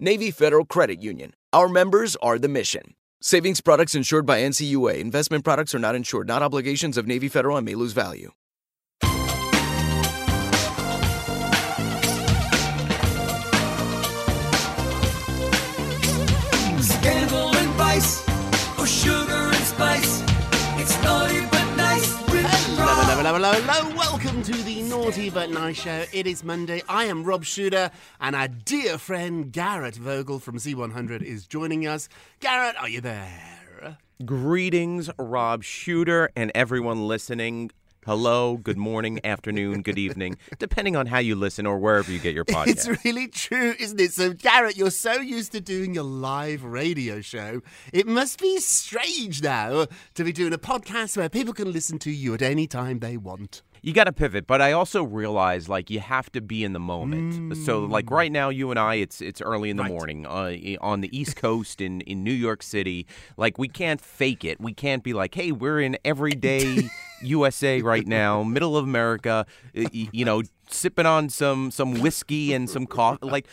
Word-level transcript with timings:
Navy 0.00 0.32
Federal 0.32 0.64
Credit 0.64 1.00
Union. 1.00 1.34
Our 1.52 1.68
members 1.68 2.16
are 2.16 2.36
the 2.36 2.48
mission. 2.48 2.94
Savings 3.20 3.60
products 3.60 3.94
insured 3.94 4.26
by 4.26 4.40
NCUA. 4.40 4.98
Investment 4.98 5.44
products 5.44 5.72
are 5.72 5.78
not 5.78 5.94
insured, 5.94 6.26
not 6.26 6.42
obligations 6.42 6.98
of 6.98 7.06
Navy 7.06 7.28
Federal 7.28 7.56
and 7.56 7.64
may 7.64 7.76
lose 7.76 7.92
value. 7.92 8.32
Scandal 16.80 17.54
and 17.54 17.70
vice, 17.74 18.28
or 18.76 18.86
sugar 18.88 19.32
and 19.32 19.64
spice. 19.64 20.22
It's 20.76 21.00
naughty 21.04 21.40
but 21.52 21.76
nice 21.76 22.14
Hello, 22.26 23.14
hello, 23.16 23.32
hello, 23.32 23.52
hello, 23.52 23.90
hello. 23.90 24.03
To 24.44 24.52
the 24.52 24.82
Naughty 24.82 25.30
But 25.30 25.48
Nice 25.48 25.80
Show. 25.80 26.04
It 26.12 26.26
is 26.26 26.44
Monday. 26.44 26.82
I 26.86 27.06
am 27.06 27.24
Rob 27.24 27.44
Shuter, 27.44 27.90
and 28.20 28.36
our 28.36 28.46
dear 28.46 28.98
friend 28.98 29.50
Garrett 29.50 29.96
Vogel 29.96 30.38
from 30.38 30.58
Z100 30.58 31.22
is 31.22 31.46
joining 31.46 31.86
us. 31.86 32.10
Garrett, 32.40 32.76
are 32.76 32.90
you 32.90 33.00
there? 33.00 33.96
Greetings, 34.26 35.08
Rob 35.18 35.64
Shuter, 35.64 36.28
and 36.36 36.52
everyone 36.54 37.08
listening. 37.08 37.70
Hello, 38.04 38.58
good 38.58 38.76
morning, 38.76 39.18
afternoon, 39.24 39.80
good 39.80 39.96
evening, 39.96 40.36
depending 40.58 40.94
on 40.94 41.06
how 41.06 41.20
you 41.20 41.36
listen 41.36 41.64
or 41.64 41.78
wherever 41.78 42.12
you 42.12 42.18
get 42.18 42.34
your 42.34 42.44
podcast. 42.44 42.66
It's 42.66 43.04
really 43.04 43.28
true, 43.28 43.74
isn't 43.78 43.98
it? 43.98 44.12
So, 44.12 44.34
Garrett, 44.34 44.76
you're 44.76 44.90
so 44.90 45.14
used 45.14 45.52
to 45.52 45.62
doing 45.62 45.96
a 45.96 46.02
live 46.02 46.64
radio 46.64 47.22
show. 47.22 47.62
It 47.94 48.06
must 48.06 48.42
be 48.42 48.58
strange 48.58 49.42
now 49.42 49.86
to 50.16 50.22
be 50.22 50.32
doing 50.32 50.52
a 50.52 50.58
podcast 50.58 51.16
where 51.16 51.30
people 51.30 51.54
can 51.54 51.72
listen 51.72 51.98
to 52.00 52.10
you 52.10 52.34
at 52.34 52.42
any 52.42 52.66
time 52.66 52.98
they 52.98 53.16
want. 53.16 53.62
You 53.84 53.92
got 53.92 54.04
to 54.04 54.12
pivot, 54.12 54.46
but 54.46 54.62
I 54.62 54.72
also 54.72 55.02
realize 55.04 55.68
like 55.68 55.90
you 55.90 56.00
have 56.00 56.32
to 56.32 56.40
be 56.40 56.64
in 56.64 56.72
the 56.72 56.80
moment. 56.80 57.56
So, 57.58 57.80
like 57.84 58.10
right 58.10 58.32
now, 58.32 58.48
you 58.48 58.70
and 58.70 58.78
I, 58.80 58.94
it's 58.94 59.20
it's 59.20 59.42
early 59.42 59.68
in 59.68 59.76
the 59.76 59.82
Right. 59.82 59.92
morning 59.92 60.24
uh, 60.26 60.56
on 60.80 61.02
the 61.02 61.16
East 61.16 61.36
Coast 61.36 61.80
in 61.82 62.00
in 62.02 62.24
New 62.24 62.32
York 62.32 62.62
City. 62.62 63.06
Like 63.36 63.58
we 63.58 63.68
can't 63.68 64.00
fake 64.00 64.44
it. 64.44 64.58
We 64.60 64.72
can't 64.72 65.02
be 65.02 65.12
like, 65.12 65.34
hey, 65.34 65.52
we're 65.52 65.80
in 65.80 65.98
everyday 66.04 66.88
USA 67.22 67.80
right 67.82 68.06
now, 68.06 68.42
middle 68.42 68.76
of 68.76 68.84
America. 68.84 69.46
You 69.72 70.24
know. 70.24 70.42
Sipping 70.70 71.04
on 71.04 71.28
some 71.28 71.70
some 71.70 72.00
whiskey 72.00 72.54
and 72.54 72.70
some 72.70 72.86
coffee, 72.86 73.26
like 73.26 73.46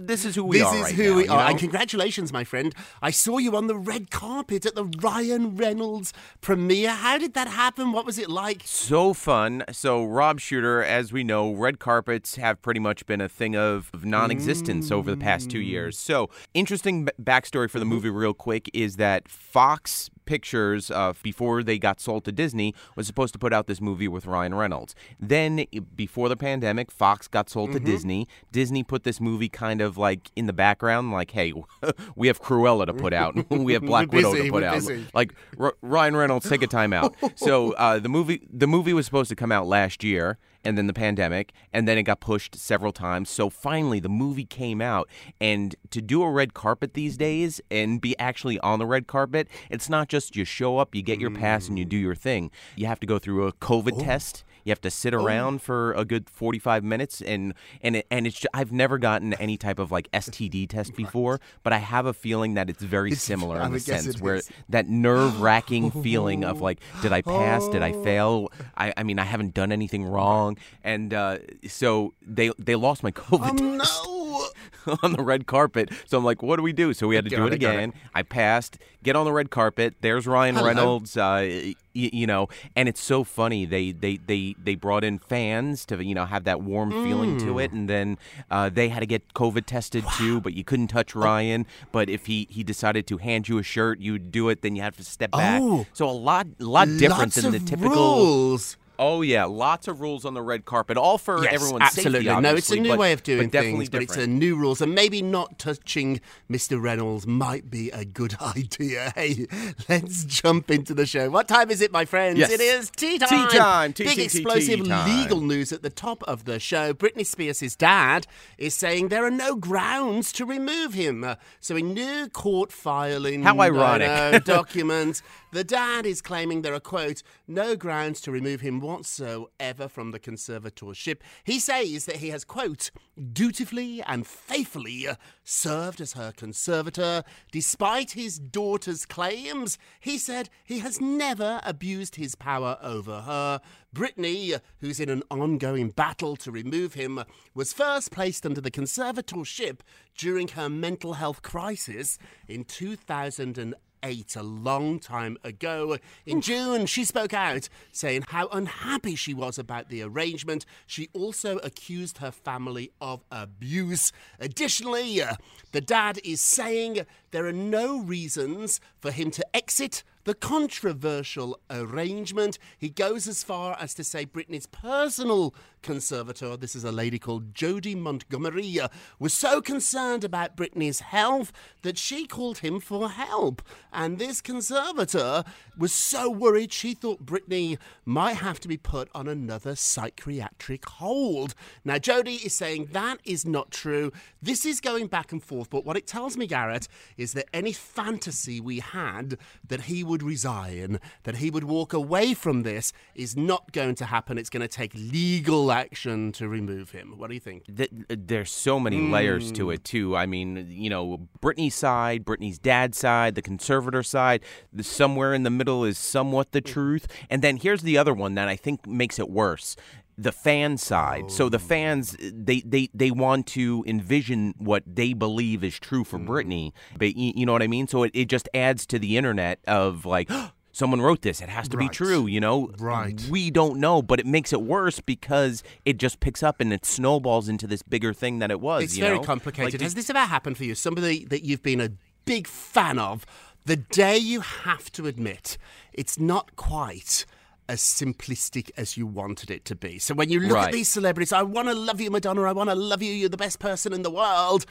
this 0.00 0.24
is 0.24 0.34
who 0.34 0.42
we 0.42 0.56
this 0.58 0.66
are 0.66 0.72
This 0.72 0.80
is 0.80 0.84
right 0.84 0.94
who 0.94 1.10
now, 1.10 1.16
we 1.16 1.24
you 1.26 1.30
are. 1.30 1.36
know? 1.44 1.50
And 1.50 1.58
congratulations, 1.58 2.32
my 2.32 2.44
friend. 2.44 2.74
I 3.02 3.10
saw 3.10 3.36
you 3.36 3.54
on 3.54 3.66
the 3.66 3.76
red 3.76 4.10
carpet 4.10 4.64
at 4.64 4.74
the 4.74 4.84
Ryan 5.02 5.54
Reynolds 5.54 6.14
premiere. 6.40 6.92
How 6.92 7.18
did 7.18 7.34
that 7.34 7.48
happen? 7.48 7.92
What 7.92 8.06
was 8.06 8.18
it 8.18 8.30
like? 8.30 8.62
So 8.64 9.12
fun. 9.12 9.64
So, 9.70 10.02
Rob 10.06 10.40
Shuter, 10.40 10.82
as 10.82 11.12
we 11.12 11.22
know, 11.22 11.52
red 11.52 11.78
carpets 11.78 12.36
have 12.36 12.62
pretty 12.62 12.80
much 12.80 13.04
been 13.04 13.20
a 13.20 13.28
thing 13.28 13.54
of, 13.54 13.90
of 13.92 14.06
non 14.06 14.30
existence 14.30 14.90
over 14.90 15.10
the 15.10 15.18
past 15.18 15.50
two 15.50 15.60
years. 15.60 15.98
So, 15.98 16.30
interesting 16.54 17.04
b- 17.04 17.12
backstory 17.22 17.68
for 17.68 17.78
the 17.78 17.84
movie, 17.84 18.08
real 18.10 18.34
quick, 18.34 18.70
is 18.72 18.96
that 18.96 19.28
Fox 19.28 20.08
Pictures, 20.26 20.90
uh, 20.90 21.12
before 21.22 21.62
they 21.62 21.78
got 21.78 22.00
sold 22.00 22.24
to 22.26 22.32
Disney, 22.32 22.74
was 22.96 23.06
supposed 23.06 23.32
to 23.32 23.38
put 23.38 23.52
out 23.52 23.66
this 23.66 23.80
movie 23.80 24.08
with 24.08 24.26
Ryan 24.26 24.54
Reynolds. 24.54 24.94
Then, 25.18 25.64
before 25.94 26.28
the 26.28 26.36
pandemic, 26.36 26.90
Fox 26.90 27.28
got 27.28 27.48
sold 27.48 27.72
to 27.72 27.80
Disney. 27.80 28.28
Disney 28.52 28.82
put 28.82 29.04
this 29.04 29.20
movie 29.20 29.48
kind 29.48 29.80
of 29.80 29.96
like 29.96 30.30
in 30.36 30.46
the 30.46 30.52
background, 30.52 31.12
like, 31.12 31.30
hey, 31.30 31.52
we 32.16 32.26
have 32.26 32.42
Cruella 32.42 32.86
to 32.86 32.92
put 32.92 33.12
out, 33.12 33.34
we 33.50 33.72
have 33.72 33.82
Black 33.86 34.12
Widow 34.12 34.34
to 34.34 34.50
put 34.50 34.62
out. 34.64 34.74
Like 35.14 35.32
R- 35.58 35.76
Ryan 35.80 36.16
Reynolds, 36.16 36.48
take 36.48 36.62
a 36.62 36.66
time 36.66 36.92
out. 36.92 37.14
So 37.36 37.72
uh, 37.72 37.98
the 37.98 38.08
movie 38.08 38.46
the 38.52 38.66
movie 38.66 38.92
was 38.92 39.06
supposed 39.06 39.28
to 39.30 39.36
come 39.36 39.52
out 39.52 39.66
last 39.66 40.02
year, 40.04 40.38
and 40.66 40.76
then 40.76 40.86
the 40.86 40.92
pandemic, 40.92 41.52
and 41.72 41.86
then 41.86 41.96
it 41.96 42.02
got 42.02 42.20
pushed 42.20 42.56
several 42.56 42.92
times. 42.92 43.30
So 43.30 43.48
finally, 43.48 44.00
the 44.00 44.08
movie 44.08 44.44
came 44.44 44.80
out, 44.80 45.08
and 45.40 45.74
to 45.90 46.02
do 46.02 46.22
a 46.22 46.30
red 46.30 46.54
carpet 46.54 46.94
these 46.94 47.16
days 47.16 47.60
and 47.70 48.00
be 48.00 48.18
actually 48.18 48.58
on 48.60 48.78
the 48.78 48.86
red 48.86 49.06
carpet, 49.06 49.48
it's 49.70 49.88
not 49.88 50.08
just 50.08 50.36
you 50.36 50.44
show 50.44 50.78
up, 50.78 50.94
you 50.94 51.02
get 51.02 51.20
your 51.20 51.30
pass, 51.30 51.68
and 51.68 51.78
you 51.78 51.86
mm. 51.86 51.90
do 51.90 51.96
your 51.96 52.14
thing. 52.14 52.50
You 52.74 52.86
have 52.86 53.00
to 53.00 53.06
go 53.06 53.18
through 53.18 53.46
a 53.46 53.52
COVID 53.52 53.92
oh. 53.94 54.00
test. 54.00 54.44
You 54.66 54.70
have 54.72 54.80
to 54.80 54.90
sit 54.90 55.14
around 55.14 55.62
for 55.62 55.92
a 55.92 56.04
good 56.04 56.28
45 56.28 56.82
minutes 56.82 57.22
and 57.22 57.54
and 57.80 57.94
it, 57.96 58.06
and 58.10 58.26
it's 58.26 58.40
ju- 58.40 58.48
I've 58.52 58.72
never 58.72 58.98
gotten 58.98 59.32
any 59.34 59.56
type 59.56 59.78
of 59.78 59.92
like 59.92 60.10
STD 60.12 60.68
test 60.68 60.96
before, 60.96 61.40
but 61.62 61.72
I 61.72 61.78
have 61.78 62.04
a 62.04 62.12
feeling 62.12 62.54
that 62.54 62.68
it's 62.68 62.82
very 62.82 63.10
It's- 63.12 63.22
similar 63.22 63.60
I 63.60 63.66
in 63.66 63.72
the 63.72 63.78
sense 63.80 64.20
where 64.20 64.34
is. 64.34 64.50
that 64.68 64.88
nerve 64.88 65.40
wracking 65.40 65.90
feeling 66.02 66.44
of 66.44 66.60
like, 66.60 66.80
did 67.00 67.12
I 67.12 67.22
pass? 67.22 67.66
Did 67.68 67.82
I 67.82 67.92
Oh. 67.92 68.02
fail? 68.02 68.48
I, 68.76 68.92
I 68.96 69.04
mean, 69.04 69.20
I 69.20 69.24
haven't 69.24 69.54
done 69.54 69.70
anything 69.70 70.04
wrong, 70.04 70.56
and 70.82 71.14
uh, 71.14 71.38
so 71.68 72.12
they 72.20 72.50
they 72.58 72.74
lost 72.74 73.04
my 73.04 73.12
COVID 73.30 73.60
Oh, 73.60 73.78
test 73.78 74.02
no. 74.04 74.25
on 75.02 75.12
the 75.12 75.22
red 75.22 75.46
carpet. 75.46 75.90
So 76.06 76.18
I'm 76.18 76.24
like, 76.24 76.42
what 76.42 76.56
do 76.56 76.62
we 76.62 76.72
do? 76.72 76.92
So 76.94 77.06
we 77.08 77.14
had 77.16 77.24
to 77.24 77.30
Get 77.30 77.36
do 77.36 77.46
it 77.46 77.52
it, 77.54 77.58
got 77.58 77.70
it. 77.74 77.76
again. 77.76 77.92
I 78.14 78.22
passed. 78.22 78.78
Get 79.02 79.14
on 79.16 79.24
the 79.24 79.32
red 79.32 79.50
carpet. 79.50 79.94
There's 80.00 80.26
Ryan 80.26 80.56
Hello. 80.56 80.66
Reynolds. 80.66 81.16
Uh, 81.16 81.46
y- 81.48 81.74
you 81.94 82.26
know, 82.26 82.48
and 82.74 82.88
it's 82.88 83.00
so 83.00 83.24
funny. 83.24 83.64
They 83.64 83.92
they 83.92 84.16
they 84.18 84.54
they 84.62 84.74
brought 84.74 85.02
in 85.04 85.18
fans 85.18 85.86
to 85.86 86.04
you 86.04 86.14
know 86.14 86.26
have 86.26 86.44
that 86.44 86.60
warm 86.60 86.90
feeling 86.90 87.38
to 87.38 87.46
Mm. 87.54 87.64
it, 87.64 87.72
and 87.72 87.88
then 87.88 88.18
uh, 88.50 88.68
they 88.68 88.88
had 88.88 89.00
to 89.00 89.06
get 89.06 89.32
COVID 89.34 89.64
tested 89.66 90.04
too. 90.18 90.40
But 90.40 90.54
you 90.54 90.62
couldn't 90.64 90.88
touch 90.88 91.14
Oh. 91.16 91.20
Ryan. 91.20 91.66
But 91.92 92.10
if 92.10 92.26
he 92.26 92.46
he 92.50 92.62
decided 92.64 93.06
to 93.06 93.16
hand 93.18 93.48
you 93.48 93.58
a 93.58 93.62
shirt, 93.62 94.00
you'd 94.00 94.30
do 94.32 94.48
it. 94.50 94.62
Then 94.62 94.76
you 94.76 94.82
have 94.82 94.96
to 94.96 95.04
step 95.04 95.30
back. 95.30 95.60
Oh. 95.62 95.86
So 95.92 96.08
a 96.08 96.10
lot 96.10 96.46
lot 96.58 96.86
different 96.98 97.34
Lots 97.36 97.42
than 97.42 97.52
the 97.52 97.60
typical. 97.60 97.90
rules. 97.94 98.76
Oh 98.98 99.22
yeah, 99.22 99.44
lots 99.44 99.88
of 99.88 100.00
rules 100.00 100.24
on 100.24 100.34
the 100.34 100.42
red 100.42 100.64
carpet, 100.64 100.96
all 100.96 101.18
for 101.18 101.42
Yes, 101.44 101.52
everyone's 101.54 101.82
absolutely. 101.84 102.24
safety. 102.26 102.40
no, 102.40 102.54
it's 102.54 102.70
a 102.70 102.76
new 102.76 102.88
but- 102.90 102.98
way 102.98 103.12
of 103.12 103.22
doing 103.22 103.48
but 103.50 103.60
things, 103.62 103.88
but 103.90 104.02
it's 104.02 104.16
a 104.16 104.26
new 104.26 104.56
rules, 104.56 104.80
and 104.80 104.94
maybe 104.94 105.20
not 105.22 105.58
touching 105.58 106.20
Mr. 106.50 106.80
Reynolds 106.82 107.26
might 107.26 107.70
be 107.70 107.90
a 107.90 108.04
good 108.04 108.36
idea. 108.40 109.12
Hey, 109.14 109.46
let's 109.88 110.24
jump 110.24 110.70
into 110.70 110.94
the 110.94 111.06
show. 111.06 111.28
What 111.30 111.48
time 111.48 111.70
is 111.70 111.80
it, 111.80 111.92
my 111.92 112.04
friends? 112.04 112.38
Yes. 112.38 112.50
It 112.50 112.60
is 112.60 112.90
tea 112.90 113.18
time. 113.18 113.28
Tea 113.50 113.58
time. 113.58 113.92
tea, 113.92 114.04
Big 114.04 114.16
tea, 114.16 114.22
explosive 114.24 114.80
tea 114.84 114.88
time. 114.88 115.20
legal 115.22 115.40
news 115.40 115.72
at 115.72 115.82
the 115.82 115.90
top 115.90 116.22
of 116.24 116.44
the 116.44 116.58
show. 116.58 116.94
Britney 116.94 117.26
Spears' 117.26 117.76
dad 117.76 118.26
is 118.58 118.74
saying 118.74 119.08
there 119.08 119.24
are 119.24 119.30
no 119.30 119.56
grounds 119.56 120.32
to 120.32 120.44
remove 120.46 120.94
him. 120.94 121.24
Uh, 121.24 121.34
So, 121.60 121.76
in 121.76 121.94
new 121.94 122.28
court 122.28 122.72
filing, 122.72 123.42
How 123.42 123.60
ironic. 123.60 124.06
Know, 124.08 124.38
documents, 124.44 125.22
the 125.56 125.64
dad 125.64 126.04
is 126.04 126.20
claiming 126.20 126.60
there 126.60 126.74
are 126.74 126.80
quote 126.80 127.22
no 127.48 127.76
grounds 127.76 128.20
to 128.20 128.30
remove 128.30 128.60
him 128.60 128.78
whatsoever 128.78 129.88
from 129.88 130.10
the 130.10 130.20
conservatorship. 130.20 131.20
He 131.44 131.58
says 131.58 132.04
that 132.04 132.16
he 132.16 132.28
has 132.28 132.44
quote 132.44 132.90
dutifully 133.32 134.02
and 134.02 134.26
faithfully 134.26 135.08
uh, 135.08 135.14
served 135.44 136.02
as 136.02 136.12
her 136.12 136.30
conservator, 136.30 137.24
despite 137.50 138.10
his 138.10 138.38
daughter's 138.38 139.06
claims. 139.06 139.78
He 139.98 140.18
said 140.18 140.50
he 140.62 140.80
has 140.80 141.00
never 141.00 141.60
abused 141.64 142.16
his 142.16 142.34
power 142.34 142.76
over 142.82 143.22
her. 143.22 143.62
Britney, 143.94 144.60
who's 144.80 145.00
in 145.00 145.08
an 145.08 145.22
ongoing 145.30 145.88
battle 145.88 146.36
to 146.36 146.52
remove 146.52 146.92
him, 146.92 147.24
was 147.54 147.72
first 147.72 148.10
placed 148.10 148.44
under 148.44 148.60
the 148.60 148.70
conservatorship 148.70 149.80
during 150.18 150.48
her 150.48 150.68
mental 150.68 151.14
health 151.14 151.40
crisis 151.40 152.18
in 152.46 152.64
2008 152.64 153.74
eight, 154.06 154.36
a 154.36 154.42
long 154.42 155.00
time 155.00 155.36
ago. 155.42 155.98
In 156.24 156.40
June, 156.40 156.86
she 156.86 157.04
spoke 157.04 157.34
out, 157.34 157.68
saying 157.90 158.24
how 158.28 158.46
unhappy 158.48 159.16
she 159.16 159.34
was 159.34 159.58
about 159.58 159.88
the 159.88 160.00
arrangement. 160.00 160.64
She 160.86 161.08
also 161.12 161.58
accused 161.58 162.18
her 162.18 162.30
family 162.30 162.92
of 163.00 163.24
abuse. 163.32 164.12
Additionally, 164.38 165.20
uh, 165.20 165.34
the 165.72 165.80
dad 165.80 166.20
is 166.24 166.40
saying 166.40 167.04
there 167.32 167.46
are 167.46 167.52
no 167.52 168.00
reasons 168.00 168.80
for 169.00 169.10
him 169.10 169.32
to 169.32 169.44
exit 169.54 170.04
the 170.22 170.34
controversial 170.34 171.58
arrangement. 171.68 172.58
He 172.78 172.88
goes 172.88 173.26
as 173.26 173.42
far 173.42 173.76
as 173.80 173.94
to 173.94 174.04
say 174.04 174.24
Britney's 174.24 174.66
personal 174.66 175.54
conservator, 175.86 176.56
this 176.56 176.74
is 176.74 176.82
a 176.82 176.90
lady 176.90 177.16
called 177.16 177.54
Jodi 177.54 177.94
Montgomery, 177.94 178.80
uh, 178.80 178.88
was 179.20 179.32
so 179.32 179.62
concerned 179.62 180.24
about 180.24 180.56
Britney's 180.56 180.98
health 180.98 181.52
that 181.82 181.96
she 181.96 182.26
called 182.26 182.58
him 182.58 182.80
for 182.80 183.08
help. 183.08 183.62
And 183.92 184.18
this 184.18 184.40
conservator 184.40 185.44
was 185.78 185.94
so 185.94 186.28
worried 186.28 186.72
she 186.72 186.92
thought 186.92 187.24
Britney 187.24 187.78
might 188.04 188.38
have 188.38 188.58
to 188.60 188.68
be 188.68 188.76
put 188.76 189.08
on 189.14 189.28
another 189.28 189.76
psychiatric 189.76 190.84
hold. 190.86 191.54
Now, 191.84 191.98
Jodi 191.98 192.34
is 192.34 192.52
saying 192.52 192.88
that 192.90 193.18
is 193.24 193.46
not 193.46 193.70
true. 193.70 194.10
This 194.42 194.66
is 194.66 194.80
going 194.80 195.06
back 195.06 195.30
and 195.30 195.42
forth, 195.42 195.70
but 195.70 195.84
what 195.84 195.96
it 195.96 196.08
tells 196.08 196.36
me, 196.36 196.48
Garrett, 196.48 196.88
is 197.16 197.32
that 197.34 197.46
any 197.54 197.72
fantasy 197.72 198.60
we 198.60 198.80
had 198.80 199.38
that 199.68 199.82
he 199.82 200.02
would 200.02 200.24
resign, 200.24 200.98
that 201.22 201.36
he 201.36 201.48
would 201.48 201.64
walk 201.64 201.92
away 201.92 202.34
from 202.34 202.64
this, 202.64 202.92
is 203.14 203.36
not 203.36 203.70
going 203.70 203.94
to 203.94 204.06
happen. 204.06 204.36
It's 204.36 204.50
going 204.50 204.62
to 204.62 204.68
take 204.68 204.92
legal 204.94 205.64
action 205.76 206.32
to 206.32 206.48
remove 206.48 206.90
him. 206.90 207.14
What 207.16 207.28
do 207.28 207.34
you 207.34 207.40
think? 207.40 207.64
Th- 207.76 207.90
there's 208.08 208.50
so 208.50 208.80
many 208.80 209.00
layers 209.00 209.52
to 209.52 209.70
it 209.70 209.80
hmm. 209.80 209.82
too. 209.82 210.16
I 210.16 210.26
mean, 210.26 210.66
you 210.70 210.90
know, 210.90 211.28
Britney's 211.40 211.74
side, 211.74 212.24
Britney's 212.24 212.58
dad's 212.58 212.98
side, 212.98 213.34
the 213.34 213.42
conservator 213.42 214.02
side. 214.02 214.40
The, 214.72 214.82
somewhere 214.82 215.34
in 215.34 215.42
the 215.42 215.50
middle 215.50 215.84
is 215.84 215.98
somewhat 215.98 216.52
the 216.52 216.60
hmm. 216.60 216.72
truth, 216.72 217.06
and 217.28 217.42
then 217.42 217.56
here's 217.56 217.82
the 217.82 217.98
other 217.98 218.14
one 218.14 218.34
that 218.34 218.48
I 218.48 218.56
think 218.56 218.86
makes 218.86 219.18
it 219.18 219.28
worse. 219.28 219.76
The 220.18 220.32
fan 220.32 220.78
side. 220.78 221.30
So 221.30 221.50
the 221.50 221.58
oh. 221.58 221.60
fans, 221.60 222.16
they, 222.18 222.62
they, 222.62 222.88
they 222.94 223.10
want 223.10 223.46
to 223.48 223.84
envision 223.86 224.54
what 224.56 224.82
they 224.86 225.12
believe 225.12 225.62
is 225.62 225.78
true 225.78 226.04
for 226.04 226.18
hmm. 226.18 226.28
Britney. 226.28 226.72
But 226.98 227.16
you, 227.16 227.32
you 227.36 227.44
know 227.44 227.52
what 227.52 227.62
I 227.62 227.66
mean? 227.66 227.86
So 227.86 228.02
it, 228.04 228.12
it 228.14 228.28
just 228.30 228.48
adds 228.54 228.86
to 228.86 228.98
the 228.98 229.18
internet 229.18 229.58
of 229.66 230.06
like, 230.06 230.30
someone 230.76 231.00
wrote 231.00 231.22
this. 231.22 231.40
It 231.40 231.48
has 231.48 231.68
to 231.68 231.76
be 231.78 231.88
true, 231.88 232.26
you 232.26 232.38
know? 232.38 232.70
Right. 232.78 233.18
We 233.30 233.50
don't 233.50 233.80
know, 233.80 234.02
but 234.02 234.20
it 234.20 234.26
makes 234.26 234.52
it 234.52 234.60
worse 234.60 235.00
because 235.00 235.62
it 235.86 235.96
just 235.96 236.20
picks 236.20 236.42
up 236.42 236.60
and 236.60 236.70
it 236.70 236.84
snowballs 236.84 237.48
into 237.48 237.66
this 237.66 237.82
bigger 237.82 238.12
thing 238.12 238.40
that 238.40 238.50
it 238.50 238.60
was. 238.60 238.82
It's 238.84 238.98
very 238.98 239.16
know? 239.16 239.22
complicated. 239.22 239.74
Like, 239.74 239.80
Has 239.80 239.94
this 239.94 240.10
ever 240.10 240.18
happened 240.18 240.58
for 240.58 240.64
you? 240.64 240.74
Somebody 240.74 241.24
that 241.24 241.44
you've 241.44 241.62
been 241.62 241.80
a 241.80 241.90
big 242.26 242.46
fan 242.46 242.98
of, 242.98 243.24
the 243.64 243.76
day 243.76 244.18
you 244.18 244.42
have 244.42 244.92
to 244.92 245.06
admit 245.06 245.56
it's 245.94 246.18
not 246.18 246.54
quite 246.56 247.24
as 247.68 247.80
simplistic 247.80 248.70
as 248.76 248.96
you 248.96 249.06
wanted 249.06 249.50
it 249.50 249.64
to 249.66 249.74
be. 249.74 249.98
So 249.98 250.14
when 250.14 250.28
you 250.30 250.40
look 250.40 250.52
Right. 250.52 250.66
at 250.68 250.72
these 250.72 250.88
celebrities, 250.88 251.32
I 251.32 251.42
want 251.42 251.68
to 251.68 251.74
love 251.74 252.00
you, 252.00 252.10
Madonna, 252.10 252.42
I 252.42 252.52
want 252.52 252.70
to 252.70 252.76
love 252.76 253.02
you, 253.02 253.12
you're 253.12 253.28
the 253.28 253.36
best 253.36 253.58
person 253.58 253.92
in 253.92 254.02
the 254.02 254.10
world. 254.10 254.66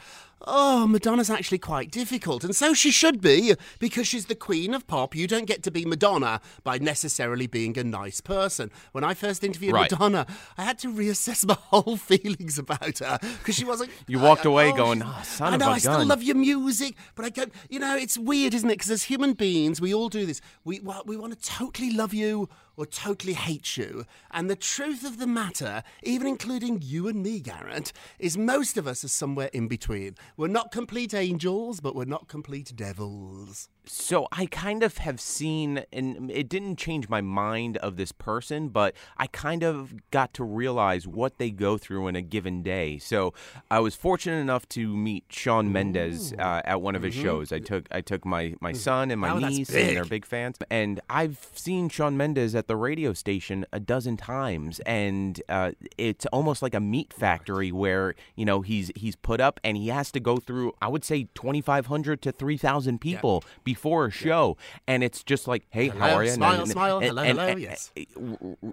Oh, 0.46 0.86
Madonna's 0.86 1.30
actually 1.30 1.58
quite 1.58 1.90
difficult. 1.90 2.44
And 2.44 2.54
so 2.54 2.74
she 2.74 2.90
should 2.90 3.22
be, 3.22 3.54
because 3.78 4.06
she's 4.06 4.26
the 4.26 4.34
queen 4.34 4.74
of 4.74 4.86
pop. 4.86 5.14
You 5.16 5.26
don't 5.26 5.46
get 5.46 5.62
to 5.62 5.70
be 5.70 5.86
Madonna 5.86 6.42
by 6.62 6.76
necessarily 6.76 7.46
being 7.46 7.76
a 7.78 7.84
nice 7.84 8.20
person. 8.20 8.70
When 8.92 9.02
I 9.02 9.14
first 9.14 9.42
interviewed 9.42 9.72
Right. 9.72 9.90
Madonna, 9.90 10.26
I 10.58 10.64
had 10.64 10.78
to 10.80 10.88
reassess 10.88 11.46
my 11.46 11.54
whole 11.70 11.96
feelings 11.96 12.58
about 12.58 12.98
her 12.98 13.18
because 13.38 13.54
she 13.54 13.64
wasn't. 13.64 13.90
You 14.08 14.18
walked 14.20 14.44
I- 14.46 14.50
away 14.50 14.72
oh, 14.72 14.76
going, 14.76 15.02
"Ah, 15.02 15.22
son 15.22 15.52
I 15.52 15.54
of 15.56 15.60
know, 15.60 15.70
I 15.70 15.78
still 15.78 15.92
gun." 15.98 16.08
love 16.08 16.22
your 16.22 16.36
music, 16.36 16.96
but 17.14 17.24
I 17.24 17.30
go, 17.30 17.44
you 17.70 17.78
know, 17.78 17.96
it's 17.96 18.18
weird, 18.18 18.52
isn't 18.54 18.68
it? 18.68 18.74
Because 18.74 18.90
as 18.90 19.04
human 19.04 19.32
beings, 19.32 19.80
we 19.80 19.92
all 19.94 20.08
do 20.10 20.26
this. 20.26 20.40
We 20.64 20.80
we 21.06 21.16
want 21.16 21.32
to 21.38 21.48
totally 21.50 21.90
love 21.90 22.12
you 22.12 22.48
or 22.76 22.86
totally 22.86 23.34
hate 23.34 23.76
you. 23.76 24.04
And 24.30 24.48
the 24.48 24.56
truth 24.56 25.04
of 25.04 25.18
the 25.18 25.26
matter, 25.26 25.82
even 26.02 26.26
including 26.26 26.80
you 26.82 27.08
and 27.08 27.22
me, 27.22 27.40
Garrett, 27.40 27.92
is 28.18 28.36
most 28.36 28.76
of 28.76 28.86
us 28.86 29.04
are 29.04 29.08
somewhere 29.08 29.50
in 29.52 29.68
between. 29.68 30.16
We're 30.36 30.48
not 30.48 30.72
complete 30.72 31.14
angels, 31.14 31.80
but 31.80 31.94
we're 31.94 32.04
not 32.04 32.28
complete 32.28 32.74
devils. 32.76 33.68
So 33.88 34.26
I 34.32 34.46
kind 34.46 34.82
of 34.82 34.98
have 34.98 35.20
seen, 35.20 35.84
and 35.92 36.30
it 36.30 36.48
didn't 36.48 36.76
change 36.76 37.08
my 37.08 37.20
mind 37.20 37.76
of 37.78 37.96
this 37.96 38.10
person, 38.10 38.68
but 38.68 38.94
I 39.16 39.28
kind 39.28 39.62
of 39.62 39.94
got 40.10 40.34
to 40.34 40.44
realize 40.44 41.06
what 41.06 41.38
they 41.38 41.50
go 41.50 41.78
through 41.78 42.08
in 42.08 42.16
a 42.16 42.22
given 42.22 42.62
day. 42.62 42.98
So 42.98 43.32
I 43.70 43.78
was 43.78 43.94
fortunate 43.94 44.38
enough 44.38 44.68
to 44.70 44.88
meet 44.96 45.24
Shawn 45.28 45.72
Mendes 45.72 46.32
uh, 46.32 46.62
at 46.64 46.80
one 46.82 46.96
of 46.96 47.02
his 47.02 47.14
shows. 47.14 47.52
I 47.52 47.60
took 47.60 47.86
I 47.92 48.00
took 48.00 48.24
my 48.24 48.54
my 48.60 48.72
son 48.72 49.10
and 49.12 49.20
my 49.20 49.30
Oh, 49.30 49.38
niece, 49.38 49.70
and 49.74 49.96
they're 49.96 50.04
big. 50.04 50.26
fans. 50.26 50.56
And 50.70 51.00
I've 51.08 51.46
seen 51.54 51.88
Shawn 51.88 52.16
Mendes 52.16 52.54
at 52.54 52.66
the 52.68 52.76
radio 52.76 53.12
station 53.12 53.66
a 53.72 53.78
dozen 53.78 54.16
times, 54.16 54.80
and 54.80 55.40
uh, 55.48 55.72
it's 55.96 56.26
almost 56.26 56.60
like 56.60 56.74
a 56.74 56.80
meat 56.80 57.12
factory 57.12 57.70
where 57.70 58.14
you 58.34 58.44
know 58.44 58.62
he's 58.62 58.90
he's 58.96 59.14
put 59.14 59.40
up 59.40 59.60
and 59.62 59.76
he 59.76 59.88
has 59.88 60.10
to 60.12 60.20
go 60.20 60.38
through. 60.38 60.72
I 60.82 60.88
would 60.88 61.04
say 61.04 61.28
twenty 61.34 61.60
five 61.60 61.86
hundred 61.86 62.20
to 62.22 62.32
three 62.32 62.56
thousand 62.56 63.00
people 63.00 63.44
before 63.76 64.06
a 64.06 64.10
show, 64.10 64.56
and 64.86 65.04
it's 65.04 65.22
just 65.22 65.46
like, 65.46 65.66
hey, 65.68 65.88
how 65.88 66.14
are 66.14 66.24
you? 66.24 66.30
smile, 66.30 66.64
smile, 66.64 66.98
hello, 66.98 67.22
hello, 67.22 67.56
yes. 67.56 67.92
Eh, 67.94 68.04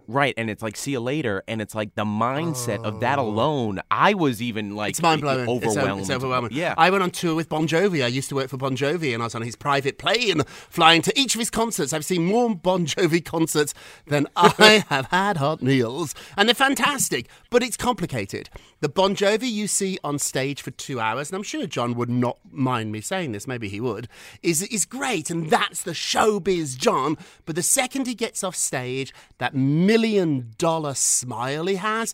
right, 0.08 0.34
and 0.38 0.50
it's 0.50 0.64
like, 0.64 0.78
see 0.78 0.92
you 0.92 1.02
later, 1.02 1.44
and 1.46 1.62
it's 1.62 1.76
like 1.76 1.94
the 1.96 2.06
mindset 2.06 2.82
of 2.86 3.02
that 3.02 3.20
oh. 3.20 3.28
alone. 3.28 3.82
I 3.92 4.14
was 4.14 4.42
even 4.42 4.78
like 4.78 4.92
It's 4.92 5.02
mind 5.02 5.20
blowing. 5.20 5.42
It's, 5.42 5.50
overwhelmed. 5.50 6.02
it's 6.02 6.10
overwhelming. 6.10 6.52
Yeah, 6.54 6.74
I 6.78 6.90
went 6.90 7.04
on 7.04 7.12
tour 7.12 7.36
with 7.36 7.50
Bon 7.50 7.68
Jovi. 7.68 8.02
I 8.02 8.08
used 8.08 8.30
to 8.30 8.36
work 8.36 8.48
for 8.48 8.56
Bon 8.56 8.78
Jovi, 8.78 9.14
and 9.14 9.22
I 9.22 9.26
was 9.26 9.36
on 9.36 9.42
his 9.42 9.58
private 9.58 9.98
plane, 9.98 10.44
flying 10.70 11.02
to 11.02 11.20
each 11.20 11.36
of 11.36 11.40
his 11.40 11.50
concerts. 11.50 11.92
I've 11.92 12.06
seen 12.06 12.24
more 12.26 12.56
Bon 12.56 12.86
Jovi 12.86 13.24
concerts 13.24 13.74
than 14.08 14.28
I 14.38 14.86
have 14.88 15.08
had 15.08 15.36
hot 15.36 15.62
meals, 15.62 16.16
and 16.38 16.48
they're 16.48 16.56
fantastic. 16.56 17.28
But 17.50 17.62
it's 17.62 17.76
complicated. 17.76 18.50
The 18.80 18.90
Bon 18.90 19.16
Jovi 19.16 19.52
you 19.52 19.68
see 19.68 20.00
on 20.02 20.18
stage 20.18 20.62
for 20.62 20.72
two 20.72 21.02
hours, 21.02 21.30
and 21.30 21.36
I'm 21.36 21.44
sure 21.44 21.68
John 21.68 21.94
would 21.96 22.10
not 22.10 22.38
mind 22.50 22.94
me 22.94 23.02
saying 23.02 23.34
this. 23.34 23.48
Maybe 23.48 23.68
he 23.68 23.82
would. 23.82 24.08
Is 24.42 24.62
is 24.64 24.86
great, 24.94 25.32
and 25.32 25.50
that's 25.50 25.82
the 25.82 25.92
showbiz 25.92 26.78
John. 26.78 27.18
But 27.46 27.56
the 27.56 27.64
second 27.64 28.06
he 28.06 28.14
gets 28.14 28.44
off 28.44 28.56
stage, 28.56 29.12
that 29.40 29.56
million 29.56 30.54
dollar 30.60 30.94
smile 30.94 31.66
he 31.66 31.76
has 31.78 32.14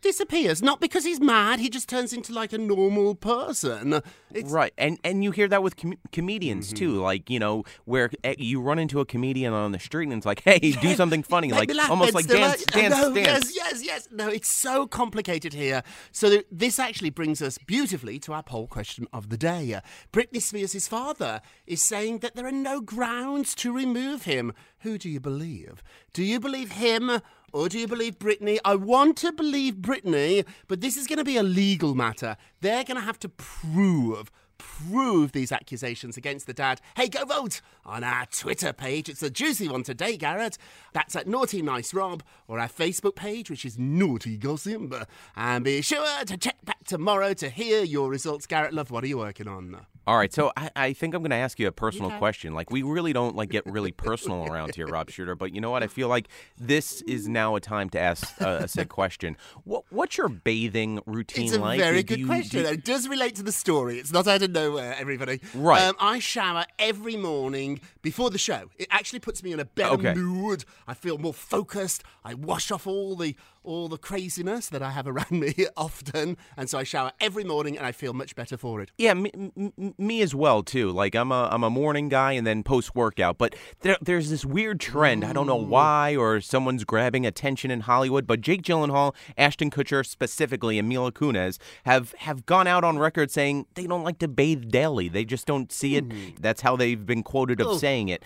disappears. 0.00 0.62
Not 0.62 0.80
because 0.80 1.04
he's 1.04 1.20
mad, 1.20 1.60
he 1.60 1.68
just 1.68 1.88
turns 1.88 2.12
into 2.12 2.32
like 2.32 2.52
a 2.52 2.58
normal 2.58 3.14
person. 3.14 4.00
It's, 4.32 4.50
Right, 4.50 4.72
and 4.78 4.98
and 5.04 5.24
you 5.24 5.30
hear 5.32 5.48
that 5.48 5.62
with 5.62 5.76
com- 5.76 5.98
comedians 6.12 6.68
Mm-hmm. 6.68 6.76
too, 6.76 7.00
like 7.00 7.30
you 7.30 7.38
know 7.38 7.64
where 7.84 8.10
eh, 8.24 8.34
you 8.38 8.60
run 8.60 8.78
into 8.78 9.00
a 9.00 9.04
comedian 9.06 9.52
on 9.52 9.72
the 9.72 9.78
street 9.78 10.04
and 10.04 10.14
it's 10.14 10.26
like, 10.26 10.42
hey, 10.44 10.58
do 10.58 10.94
something 11.02 11.22
funny, 11.22 11.50
like 11.52 11.72
laugh, 11.74 11.90
almost 11.90 12.14
like 12.14 12.26
dance, 12.26 12.64
dance, 12.64 12.94
no, 12.94 13.12
dance. 13.14 13.54
Yes, 13.54 13.56
yes, 13.56 13.84
yes. 13.84 14.08
No, 14.10 14.28
it's 14.28 14.48
so 14.48 14.86
complicated 14.86 15.52
here. 15.52 15.82
So 16.12 16.28
th- 16.30 16.46
this 16.50 16.78
actually 16.78 17.10
brings 17.10 17.40
us 17.42 17.58
beautifully 17.58 18.18
to 18.20 18.32
our 18.32 18.42
poll 18.42 18.66
question 18.66 19.06
of 19.12 19.28
the 19.30 19.36
day. 19.36 19.80
Britney 20.12 20.40
Spears' 20.42 20.88
father 20.88 21.40
is 21.66 21.82
saying 21.82 22.18
that 22.18 22.34
there 22.34 22.46
are 22.46 22.52
no 22.52 22.80
grounds 22.80 23.54
to 23.56 23.72
remove 23.72 24.24
him. 24.24 24.52
Who 24.80 24.96
do 24.96 25.08
you 25.10 25.20
believe? 25.20 25.82
Do 26.12 26.22
you 26.24 26.40
believe 26.40 26.72
him? 26.72 27.20
Or 27.52 27.68
do 27.68 27.78
you 27.78 27.88
believe 27.88 28.18
Britney? 28.18 28.58
I 28.64 28.76
want 28.76 29.16
to 29.18 29.32
believe 29.32 29.76
Britney, 29.76 30.44
but 30.68 30.80
this 30.80 30.96
is 30.96 31.06
going 31.06 31.18
to 31.18 31.24
be 31.24 31.36
a 31.36 31.42
legal 31.42 31.94
matter. 31.94 32.36
They're 32.60 32.84
going 32.84 32.96
to 32.96 33.02
have 33.02 33.18
to 33.20 33.28
prove 33.28 34.30
prove 34.60 35.32
these 35.32 35.50
accusations 35.52 36.16
against 36.16 36.46
the 36.46 36.52
dad, 36.52 36.80
hey, 36.96 37.08
go 37.08 37.24
vote 37.24 37.60
on 37.84 38.04
our 38.04 38.26
Twitter 38.26 38.72
page. 38.72 39.08
It's 39.08 39.22
a 39.22 39.30
juicy 39.30 39.68
one 39.68 39.82
today, 39.82 40.16
Garrett. 40.16 40.56
That's 40.92 41.16
at 41.16 41.26
Naughty 41.26 41.62
Nice 41.62 41.92
Rob, 41.92 42.22
or 42.46 42.58
our 42.60 42.68
Facebook 42.68 43.16
page, 43.16 43.50
which 43.50 43.64
is 43.64 43.78
Naughty 43.78 44.36
Gossip. 44.36 44.92
And 45.36 45.64
be 45.64 45.82
sure 45.82 46.24
to 46.24 46.36
check 46.36 46.64
back 46.64 46.84
tomorrow 46.84 47.32
to 47.34 47.48
hear 47.48 47.82
your 47.82 48.08
results. 48.08 48.46
Garrett 48.46 48.74
Love, 48.74 48.90
what 48.90 49.02
are 49.04 49.08
you 49.08 49.18
working 49.18 49.48
on? 49.48 49.86
All 50.06 50.16
right, 50.16 50.32
so 50.32 50.50
I, 50.56 50.70
I 50.74 50.92
think 50.92 51.14
I'm 51.14 51.22
going 51.22 51.30
to 51.30 51.36
ask 51.36 51.58
you 51.60 51.68
a 51.68 51.72
personal 51.72 52.10
question. 52.12 52.52
Like, 52.54 52.70
we 52.70 52.82
really 52.82 53.12
don't 53.12 53.36
like 53.36 53.50
get 53.50 53.64
really 53.66 53.92
personal 53.92 54.46
around 54.46 54.74
here, 54.74 54.86
Rob 54.86 55.10
Shuter. 55.10 55.36
But 55.36 55.54
you 55.54 55.60
know 55.60 55.70
what? 55.70 55.82
I 55.82 55.86
feel 55.86 56.08
like 56.08 56.26
this 56.58 57.00
is 57.02 57.28
now 57.28 57.54
a 57.54 57.60
time 57.60 57.90
to 57.90 58.00
ask 58.00 58.40
uh, 58.42 58.60
a 58.62 58.68
said 58.68 58.88
question. 58.88 59.36
What 59.64 59.84
what's 59.90 60.16
your 60.16 60.28
bathing 60.28 61.00
routine 61.06 61.44
like? 61.44 61.48
It's 61.52 61.56
a 61.56 61.60
like? 61.60 61.78
very 61.80 62.02
Do 62.02 62.14
good 62.14 62.18
you- 62.20 62.26
question. 62.26 62.62
do- 62.64 62.68
it 62.70 62.84
does 62.84 63.06
relate 63.08 63.36
to 63.36 63.42
the 63.44 63.52
story. 63.52 63.98
It's 63.98 64.10
not 64.10 64.26
out 64.26 64.42
of 64.42 64.49
nowhere, 64.52 64.94
everybody. 64.98 65.40
Right. 65.54 65.82
Um, 65.82 65.96
I 66.00 66.18
shower 66.18 66.64
every 66.78 67.16
morning 67.16 67.80
before 68.02 68.30
the 68.30 68.38
show. 68.38 68.70
It 68.78 68.88
actually 68.90 69.20
puts 69.20 69.42
me 69.42 69.52
in 69.52 69.60
a 69.60 69.64
better 69.64 69.94
Okay. 69.94 70.14
mood. 70.14 70.64
I 70.86 70.94
feel 70.94 71.18
more 71.18 71.34
focused. 71.34 72.02
I 72.24 72.34
wash 72.34 72.70
off 72.70 72.86
all 72.86 73.16
the 73.16 73.36
all 73.62 73.88
the 73.88 73.98
craziness 73.98 74.68
that 74.68 74.82
I 74.82 74.90
have 74.90 75.06
around 75.06 75.30
me 75.40 75.54
often, 75.76 76.36
and 76.56 76.68
so 76.70 76.78
I 76.78 76.84
shower 76.84 77.12
every 77.20 77.44
morning, 77.44 77.76
and 77.76 77.86
I 77.86 77.92
feel 77.92 78.12
much 78.12 78.34
better 78.34 78.56
for 78.56 78.80
it. 78.80 78.90
Yeah, 78.98 79.14
me, 79.14 79.30
m- 79.34 79.94
me 79.98 80.22
as 80.22 80.34
well 80.34 80.62
too. 80.62 80.90
Like 80.90 81.14
I'm 81.14 81.30
a 81.32 81.48
I'm 81.52 81.62
a 81.64 81.70
morning 81.70 82.08
guy 82.08 82.32
and 82.32 82.46
then 82.46 82.62
post 82.62 82.94
workout. 82.94 83.38
But 83.38 83.54
there, 83.80 83.96
there's 84.00 84.30
this 84.30 84.44
weird 84.44 84.80
trend. 84.80 85.24
I 85.24 85.32
don't 85.32 85.46
know 85.46 85.56
why 85.56 86.16
or 86.16 86.40
someone's 86.40 86.84
grabbing 86.84 87.26
attention 87.26 87.70
in 87.70 87.80
Hollywood. 87.80 88.26
But 88.26 88.40
Jake 88.40 88.62
Gyllenhaal, 88.62 89.14
Ashton 89.36 89.70
Kutcher 89.70 90.04
specifically, 90.06 90.78
and 90.78 90.88
Mila 90.88 91.12
Kunis 91.12 91.58
have 91.84 92.12
have 92.18 92.46
gone 92.46 92.66
out 92.66 92.84
on 92.84 92.98
record 92.98 93.30
saying 93.30 93.66
they 93.74 93.86
don't 93.86 94.02
like 94.04 94.18
to 94.20 94.28
bathe 94.28 94.70
daily. 94.70 95.08
They 95.08 95.24
just 95.24 95.46
don't 95.46 95.70
see 95.72 95.96
it. 95.96 96.40
That's 96.40 96.62
how 96.62 96.76
they've 96.76 97.04
been 97.04 97.22
quoted 97.22 97.60
of 97.60 97.66
Oh. 97.68 97.76
saying 97.76 98.08
it. 98.08 98.22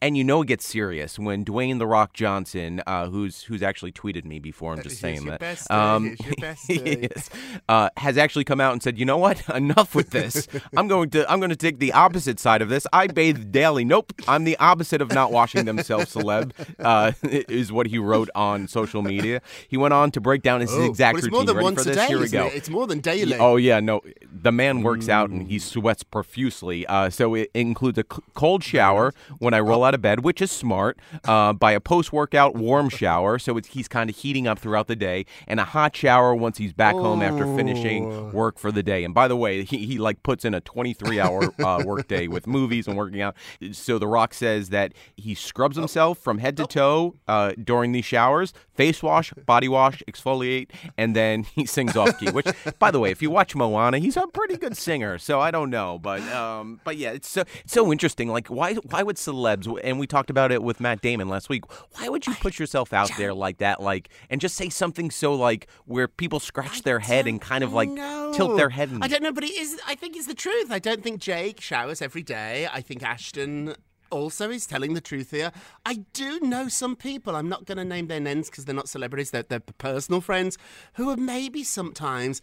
And 0.00 0.16
you 0.16 0.24
know 0.24 0.42
it 0.42 0.48
gets 0.48 0.66
serious 0.66 1.18
when 1.18 1.44
Dwayne 1.44 1.78
the 1.78 1.86
Rock 1.86 2.12
Johnson, 2.12 2.82
uh, 2.86 3.08
who's 3.08 3.42
who's 3.44 3.62
actually 3.62 3.92
tweeted 3.92 4.24
me 4.24 4.38
before. 4.38 4.71
I'm 4.72 4.82
just 4.82 5.00
saying 5.00 5.24
that. 5.26 5.70
Um, 5.70 6.06
your 6.06 6.34
bestie. 6.34 7.02
yes, 7.14 7.30
uh, 7.68 7.90
has 7.96 8.16
actually 8.18 8.44
come 8.44 8.60
out 8.60 8.72
and 8.72 8.82
said, 8.82 8.98
"You 8.98 9.04
know 9.04 9.16
what? 9.18 9.46
Enough 9.54 9.94
with 9.94 10.10
this. 10.10 10.48
I'm 10.76 10.88
going 10.88 11.10
to 11.10 11.30
I'm 11.30 11.40
going 11.40 11.50
to 11.50 11.56
take 11.56 11.78
the 11.78 11.92
opposite 11.92 12.40
side 12.40 12.62
of 12.62 12.68
this. 12.68 12.86
I 12.92 13.06
bathe 13.06 13.50
daily. 13.52 13.84
Nope, 13.84 14.12
I'm 14.26 14.44
the 14.44 14.56
opposite 14.58 15.00
of 15.00 15.12
not 15.12 15.32
washing 15.32 15.64
themselves. 15.64 16.14
Celeb 16.14 16.52
uh, 16.80 17.12
is 17.22 17.70
what 17.72 17.86
he 17.86 17.98
wrote 17.98 18.28
on 18.34 18.68
social 18.68 19.02
media. 19.02 19.40
He 19.68 19.76
went 19.76 19.94
on 19.94 20.10
to 20.12 20.20
break 20.20 20.42
down 20.42 20.60
his 20.60 20.72
Oh, 20.72 20.84
exact 20.86 21.14
well, 21.14 21.18
it's 21.24 21.32
routine. 21.32 21.56
Ready 21.56 21.64
once 21.64 21.82
for 21.84 21.90
a 21.90 21.94
this? 21.94 21.96
day. 21.96 22.06
Here 22.08 22.18
we 22.20 22.28
go. 22.28 22.46
it? 22.46 22.54
It's 22.54 22.70
more 22.70 22.86
than 22.86 23.00
daily. 23.00 23.36
Oh 23.38 23.56
yeah, 23.56 23.80
no. 23.80 24.00
The 24.42 24.52
man 24.52 24.82
works 24.82 25.08
out 25.08 25.30
and 25.30 25.46
he 25.48 25.58
sweats 25.58 26.02
profusely. 26.02 26.86
Uh, 26.86 27.10
so 27.10 27.34
it 27.34 27.50
includes 27.54 27.98
a 27.98 28.04
c- 28.12 28.20
cold 28.34 28.64
shower 28.64 29.12
when 29.38 29.54
I 29.54 29.60
roll 29.60 29.84
out 29.84 29.94
of 29.94 30.02
bed, 30.02 30.20
which 30.24 30.42
is 30.42 30.50
smart. 30.50 30.98
Uh, 31.24 31.52
by 31.52 31.72
a 31.72 31.80
post-workout 31.80 32.54
warm 32.56 32.88
shower, 32.88 33.38
so 33.38 33.56
it's, 33.56 33.68
he's 33.68 33.86
kind 33.88 34.10
of 34.10 34.16
heating 34.16 34.46
up 34.46 34.58
throughout 34.58 34.88
the 34.88 34.96
day, 34.96 35.24
and 35.46 35.60
a 35.60 35.64
hot 35.64 35.94
shower 35.94 36.34
once 36.34 36.58
he's 36.58 36.72
back 36.72 36.94
home 36.94 37.22
after 37.22 37.44
finishing 37.56 38.32
work 38.32 38.58
for 38.58 38.72
the 38.72 38.82
day. 38.82 39.04
And 39.04 39.14
by 39.14 39.28
the 39.28 39.36
way, 39.36 39.62
he, 39.64 39.78
he 39.86 39.98
like 39.98 40.22
puts 40.22 40.44
in 40.44 40.54
a 40.54 40.60
23-hour 40.60 41.54
uh, 41.64 41.82
workday 41.86 42.26
with 42.26 42.46
movies 42.46 42.86
and 42.88 42.96
working 42.96 43.20
out. 43.22 43.36
So 43.72 43.98
The 43.98 44.06
Rock 44.08 44.34
says 44.34 44.70
that 44.70 44.92
he 45.16 45.34
scrubs 45.34 45.76
himself 45.76 46.18
from 46.18 46.38
head 46.38 46.56
to 46.56 46.66
toe 46.66 47.14
uh, 47.28 47.52
during 47.62 47.92
these 47.92 48.04
showers, 48.04 48.52
face 48.74 49.02
wash, 49.02 49.32
body 49.46 49.68
wash, 49.68 50.02
exfoliate, 50.08 50.70
and 50.98 51.14
then 51.14 51.44
he 51.44 51.64
sings 51.66 51.96
off 51.96 52.18
key. 52.18 52.30
Which, 52.30 52.46
by 52.78 52.90
the 52.90 52.98
way, 52.98 53.10
if 53.10 53.22
you 53.22 53.30
watch 53.30 53.54
Moana, 53.54 53.98
he's 53.98 54.16
a 54.16 54.26
pretty 54.32 54.56
good 54.56 54.76
singer. 54.76 55.18
So 55.18 55.40
I 55.40 55.50
don't 55.50 55.70
know, 55.70 55.98
but 55.98 56.22
um, 56.32 56.80
but 56.84 56.96
yeah, 56.96 57.10
it's 57.10 57.28
so 57.28 57.42
it's 57.62 57.72
so 57.72 57.92
interesting. 57.92 58.28
Like, 58.28 58.48
why 58.48 58.74
why 58.74 59.02
would 59.02 59.16
celebs? 59.16 59.66
And 59.82 59.98
we 59.98 60.06
talked 60.06 60.30
about 60.30 60.52
it 60.52 60.62
with 60.62 60.80
Matt 60.80 61.00
Damon 61.00 61.28
last 61.28 61.48
week. 61.48 61.64
Why 61.96 62.08
would 62.08 62.26
you 62.26 62.34
put 62.34 62.58
yourself 62.58 62.92
out 62.92 63.10
there 63.16 63.34
like 63.34 63.58
that, 63.58 63.80
like, 63.80 64.08
and 64.30 64.40
just 64.40 64.56
say 64.56 64.68
something 64.68 65.10
so 65.10 65.34
like 65.34 65.68
where 65.86 66.08
people 66.08 66.40
scratch 66.40 66.82
their 66.82 66.98
head 66.98 67.26
and 67.26 67.40
kind 67.40 67.62
of 67.64 67.72
like 67.72 67.88
tilt 68.34 68.56
their 68.56 68.70
head? 68.70 68.90
And, 68.90 69.04
I 69.04 69.08
don't 69.08 69.22
know, 69.22 69.32
but 69.32 69.44
it 69.44 69.52
is. 69.52 69.80
I 69.86 69.94
think 69.94 70.16
it's 70.16 70.26
the 70.26 70.34
truth. 70.34 70.70
I 70.70 70.78
don't 70.78 71.02
think 71.02 71.20
Jake 71.20 71.60
showers 71.60 72.02
every 72.02 72.22
day. 72.22 72.68
I 72.72 72.80
think 72.80 73.02
Ashton 73.02 73.74
also 74.10 74.50
is 74.50 74.66
telling 74.66 74.94
the 74.94 75.00
truth 75.00 75.30
here. 75.30 75.50
I 75.86 76.04
do 76.12 76.38
know 76.40 76.68
some 76.68 76.96
people. 76.96 77.34
I'm 77.34 77.48
not 77.48 77.64
going 77.64 77.78
to 77.78 77.84
name 77.84 78.08
their 78.08 78.20
names 78.20 78.50
because 78.50 78.66
they're 78.66 78.74
not 78.74 78.88
celebrities. 78.88 79.30
They're, 79.30 79.42
they're 79.42 79.60
personal 79.60 80.20
friends 80.20 80.58
who 80.94 81.08
are 81.10 81.16
maybe 81.16 81.64
sometimes. 81.64 82.42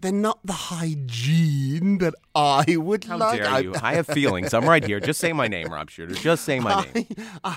They're 0.00 0.12
not 0.12 0.38
the 0.44 0.52
hygiene 0.52 1.98
that 1.98 2.14
I 2.34 2.76
would 2.76 3.04
How 3.04 3.16
like. 3.16 3.42
dare 3.42 3.60
you? 3.62 3.74
I 3.82 3.94
have 3.94 4.06
feelings. 4.06 4.52
I'm 4.52 4.68
right 4.68 4.84
here. 4.84 5.00
Just 5.00 5.20
say 5.20 5.32
my 5.32 5.48
name, 5.48 5.68
Rob 5.72 5.90
Shuter. 5.90 6.14
Just 6.14 6.44
say 6.44 6.60
my 6.60 6.86
name. 6.94 7.06
I, 7.44 7.56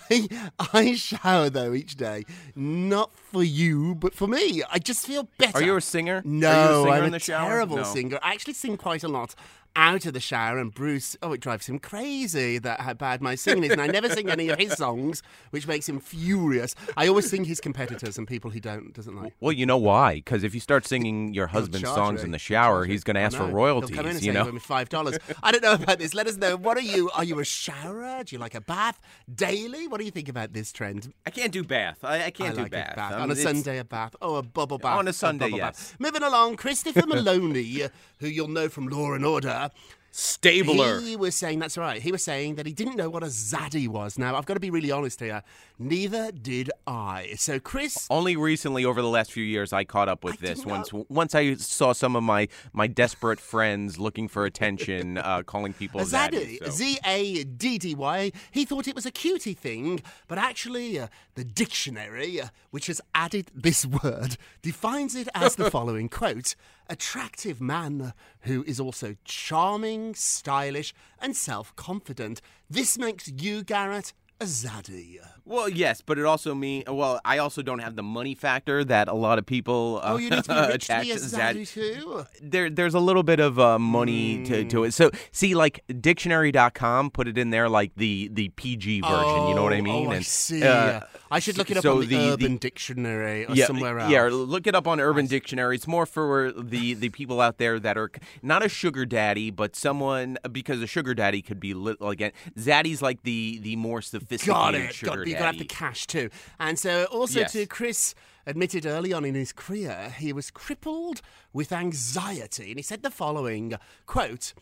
I 0.58 0.68
I 0.74 0.96
shower 0.96 1.50
though 1.50 1.74
each 1.74 1.96
day, 1.98 2.24
not 2.56 3.12
for 3.14 3.44
you, 3.44 3.96
but 3.96 4.16
for 4.16 4.28
me. 4.28 4.64
I 4.72 4.80
just 4.80 5.06
feel 5.06 5.28
better. 5.38 5.58
Are 5.58 5.62
you 5.62 5.76
a 5.76 5.82
singer? 5.82 6.22
No, 6.26 6.50
Are 6.50 6.54
you 6.54 6.60
a 6.62 6.84
singer 6.84 6.92
I'm 6.94 7.04
in 7.04 7.10
a 7.10 7.12
the 7.12 7.20
shower? 7.20 7.50
terrible 7.50 7.78
No. 7.78 7.84
singer. 7.84 8.20
I 8.24 8.32
actually 8.34 8.54
sing 8.54 8.78
quite 8.78 9.04
a 9.04 9.10
lot 9.10 9.36
out 9.80 10.06
of 10.06 10.14
the 10.14 10.20
shower, 10.20 10.58
and 10.60 10.74
Bruce, 10.74 11.16
oh, 11.24 11.32
it 11.32 11.40
drives 11.40 11.68
him 11.68 11.80
crazy 11.80 12.58
that 12.60 12.82
how 12.82 12.94
bad 12.94 13.22
my 13.22 13.36
singing 13.36 13.64
is, 13.64 13.72
and 13.72 13.82
I 13.82 13.88
never 13.88 14.10
sing 14.10 14.30
any 14.30 14.50
of 14.50 14.60
his 14.60 14.74
songs, 14.74 15.24
which 15.52 15.68
makes 15.68 15.88
him 15.88 16.02
furious. 16.02 16.76
I 16.98 17.08
always 17.08 17.30
sing 17.30 17.46
his 17.46 17.62
competitors 17.62 18.18
and 18.18 18.28
people 18.28 18.52
he 18.52 18.60
don't 18.60 18.94
doesn't 18.94 19.16
like. 19.16 19.34
Well, 19.40 19.54
you 19.54 19.66
know 19.66 19.78
why? 19.78 20.16
Because 20.16 20.44
if 20.44 20.54
you 20.54 20.60
start 20.60 20.86
singing 20.86 21.34
your 21.34 21.48
husband's 21.48 21.84
charge 21.84 21.96
songs 21.96 22.20
me. 22.20 22.26
in 22.26 22.32
the 22.32 22.38
shower, 22.38 22.84
he's 22.84 23.06
going 23.06 23.16
to 23.16 23.22
ask 23.22 23.38
for 23.38 23.46
royalties. 23.46 23.92
He'll 23.92 23.98
come 24.00 24.08
in 24.08 24.18
and 24.18 24.26
you 24.26 24.34
say, 24.34 24.38
know. 24.38 24.52
"Give 24.52 24.62
five 24.62 24.90
dollars." 24.90 25.18
I 25.42 25.52
don't 25.54 25.64
know 25.64 25.74
about 25.74 25.98
this. 25.98 26.14
Let 26.14 26.28
us 26.28 26.36
know. 26.36 26.58
What 26.58 26.76
are 26.76 26.82
you? 26.82 27.10
Are 27.12 27.24
you 27.24 27.40
a 27.40 27.46
showerer? 27.46 28.26
Do 28.26 28.36
you 28.36 28.40
like 28.40 28.56
a 28.56 28.62
bath 28.62 29.00
daily? 29.34 29.88
What 29.88 30.00
do 30.00 30.06
you 30.06 30.12
think 30.12 30.28
about 30.28 30.52
this 30.52 30.74
trend? 30.74 31.14
I 31.26 31.30
can't 31.30 31.54
do 31.54 31.64
bath. 31.64 32.00
I, 32.04 32.26
I 32.26 32.32
can't 32.32 32.52
I 32.52 32.56
do 32.56 32.62
like 32.64 32.72
bath. 32.72 32.94
a 32.94 32.96
bath. 32.98 33.14
Um, 33.14 33.22
on 33.22 33.30
a 33.30 33.32
it's- 33.32 33.44
Sunday, 33.48 33.78
a 33.80 33.86
bath. 33.86 34.16
Oh, 34.22 34.36
a 34.36 34.44
bubble 34.44 34.78
bath. 34.78 34.98
On 35.00 35.08
a 35.08 35.14
Sunday, 35.14 35.46
bubble 35.46 35.58
yes. 35.60 35.92
bath. 35.92 35.96
Moving 36.00 36.24
along, 36.24 36.58
Christopher 36.58 37.02
Meloni, 37.04 37.90
who 38.20 38.28
you'll 38.28 38.50
know 38.50 38.68
from 38.68 38.88
Law 38.88 39.14
and 39.14 39.24
Order. 39.26 39.69
Stabler. 40.12 41.00
He 41.02 41.16
was 41.16 41.36
saying, 41.36 41.60
that's 41.60 41.78
right, 41.78 42.02
he 42.02 42.12
was 42.12 42.24
saying 42.24 42.56
that 42.56 42.66
he 42.66 42.74
didn't 42.74 42.96
know 42.96 43.10
what 43.10 43.24
a 43.24 43.28
zaddy 43.28 43.88
was. 43.88 44.18
Now, 44.18 44.36
I've 44.36 44.46
got 44.46 44.56
to 44.56 44.60
be 44.60 44.72
really 44.72 44.92
honest 44.92 45.20
here. 45.20 45.44
Neither 45.78 46.32
did 46.32 46.72
I. 46.88 47.34
So, 47.38 47.60
Chris. 47.60 48.08
Only 48.10 48.36
recently, 48.36 48.84
over 48.86 49.02
the 49.02 49.08
last 49.08 49.32
few 49.32 49.44
years, 49.44 49.72
I 49.72 49.84
caught 49.84 50.10
up 50.10 50.24
with 50.24 50.44
I 50.44 50.48
this. 50.48 50.66
Once, 50.66 50.92
know- 50.92 51.06
once 51.10 51.36
I 51.36 51.54
saw 51.56 51.94
some 51.94 52.16
of 52.16 52.24
my 52.24 52.48
my 52.74 52.88
desperate 52.88 53.40
friends 53.40 54.00
looking 54.00 54.28
for 54.28 54.46
attention, 54.46 55.18
uh, 55.20 55.44
calling 55.44 55.74
people 55.74 56.02
A 56.02 56.04
zaddy, 56.04 56.70
Z 56.70 57.00
A 57.06 57.44
D 57.44 57.78
D 57.78 57.96
Y. 57.96 58.32
He 58.52 58.66
thought 58.66 58.88
it 58.88 58.96
was 58.96 59.06
a 59.06 59.12
cutie 59.12 59.54
thing, 59.54 60.02
but 60.28 60.38
actually, 60.38 61.00
uh, 61.00 61.08
the 61.36 61.44
dictionary, 61.44 62.42
uh, 62.42 62.48
which 62.72 62.88
has 62.88 63.00
added 63.14 63.52
this 63.54 63.86
word, 64.04 64.38
defines 64.62 65.16
it 65.16 65.30
as 65.34 65.56
the 65.56 65.70
following 65.78 66.10
quote 66.10 66.56
attractive 66.90 67.62
man 67.62 68.14
who 68.42 68.64
is 68.66 68.80
also 68.80 69.16
charming, 69.24 70.16
stylish, 70.16 70.94
and 71.20 71.36
self 71.36 71.76
confident. 71.76 72.42
This 72.70 72.98
makes 72.98 73.28
you, 73.28 73.64
Garrett, 73.64 74.14
zaddy. 74.42 75.18
Well, 75.46 75.68
yes, 75.68 76.02
but 76.06 76.20
it 76.20 76.26
also 76.26 76.54
mean 76.54 76.84
well, 76.88 77.20
I 77.26 77.40
also 77.40 77.64
don't 77.64 77.80
have 77.80 77.96
the 77.96 78.04
money 78.04 78.36
factor 78.36 78.84
that 78.86 79.08
a 79.08 79.14
lot 79.16 79.40
of 79.40 79.46
people 79.48 80.00
uh, 80.04 80.14
Oh, 80.14 80.18
you 80.18 80.30
need 80.30 80.44
to 80.44 80.54
be 80.54 80.60
rich 80.74 80.86
to 80.88 80.94
attach 80.94 81.04
be 81.06 81.12
a 81.12 81.16
to 81.16 81.20
zaddy 81.22 81.68
too? 81.68 82.26
there 82.42 82.70
there's 82.70 82.94
a 82.94 83.00
little 83.00 83.24
bit 83.24 83.40
of 83.40 83.58
uh, 83.60 83.80
money 83.80 84.44
to, 84.46 84.64
to 84.66 84.84
it. 84.84 84.94
So 84.94 85.10
see 85.32 85.56
like 85.56 85.84
dictionary.com 86.00 87.10
put 87.12 87.28
it 87.28 87.38
in 87.38 87.50
there 87.50 87.68
like 87.68 87.94
the 87.96 88.30
the 88.32 88.50
PG 88.50 89.02
version, 89.02 89.48
you 89.48 89.56
know 89.56 89.64
what 89.64 89.74
I 89.74 89.80
Oh, 89.80 89.82
mean? 89.82 90.08
Oh, 90.08 90.12
I 90.12 90.16
And, 90.18 90.26
see. 90.26 90.64
uh, 90.64 91.02
I 91.32 91.40
should 91.40 91.58
look 91.58 91.70
it 91.72 91.78
up 91.78 91.84
so 91.84 91.94
on 91.96 92.00
the, 92.02 92.06
the- 92.08 92.34
Urban 92.34 92.54
the- 92.54 92.60
Dictionary 92.60 93.46
or 93.46 93.56
yeah, 93.56 93.66
somewhere 93.66 94.00
else. 94.00 94.12
Yeah, 94.12 94.30
look 94.32 94.68
it 94.68 94.76
up 94.76 94.88
on 94.88 95.00
Urban 95.00 95.26
Dictionary. 95.28 95.76
It's 95.76 95.88
more 95.88 96.06
for 96.06 96.52
the 96.52 96.94
the 96.94 97.10
people 97.10 97.42
out 97.42 97.58
there 97.58 97.80
that 97.80 97.98
are 97.98 98.12
not 98.44 98.64
a 98.64 98.70
sugar 98.70 99.06
daddy, 99.06 99.50
but 99.50 99.76
someone 99.76 100.38
because 100.52 100.80
a 100.82 100.88
sugar 100.88 101.14
daddy 101.16 101.42
could 101.42 101.60
be 101.60 101.74
lit, 101.74 101.98
again. 102.02 102.32
Zaddy's 102.58 103.02
like 103.02 103.24
the 103.24 103.60
the 103.64 103.76
more 103.76 104.02
sophisticated 104.04 104.29
Got 104.38 104.76
it. 104.76 104.94
sugar 104.94 105.16
Got, 105.18 105.28
you 105.28 105.34
daddy. 105.34 105.34
got 105.34 105.40
to 105.40 105.46
have 105.46 105.58
the 105.58 105.66
cash 105.66 106.08
too. 106.08 106.30
And 106.60 106.78
so 106.80 107.06
also 107.06 107.40
Yes. 107.42 107.52
to 107.54 107.66
Chris 107.66 108.16
admitted 108.46 108.86
early 108.86 109.12
on 109.14 109.26
in 109.26 109.36
his 109.36 109.52
career 109.52 110.14
he 110.18 110.32
was 110.34 110.50
crippled 110.52 111.22
with 111.54 111.72
anxiety, 111.72 112.70
and 112.72 112.78
he 112.80 112.84
said 112.84 113.04
the 113.04 113.12
following 113.12 113.74
quote. 114.06 114.54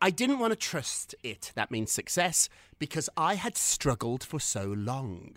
I 0.00 0.10
didn't 0.10 0.40
want 0.40 0.50
to 0.50 0.56
trust 0.56 1.14
it, 1.22 1.52
that 1.54 1.70
means 1.70 1.92
success, 1.92 2.48
because 2.80 3.08
I 3.16 3.36
had 3.36 3.56
struggled 3.56 4.24
for 4.24 4.40
so 4.40 4.64
long. 4.76 5.36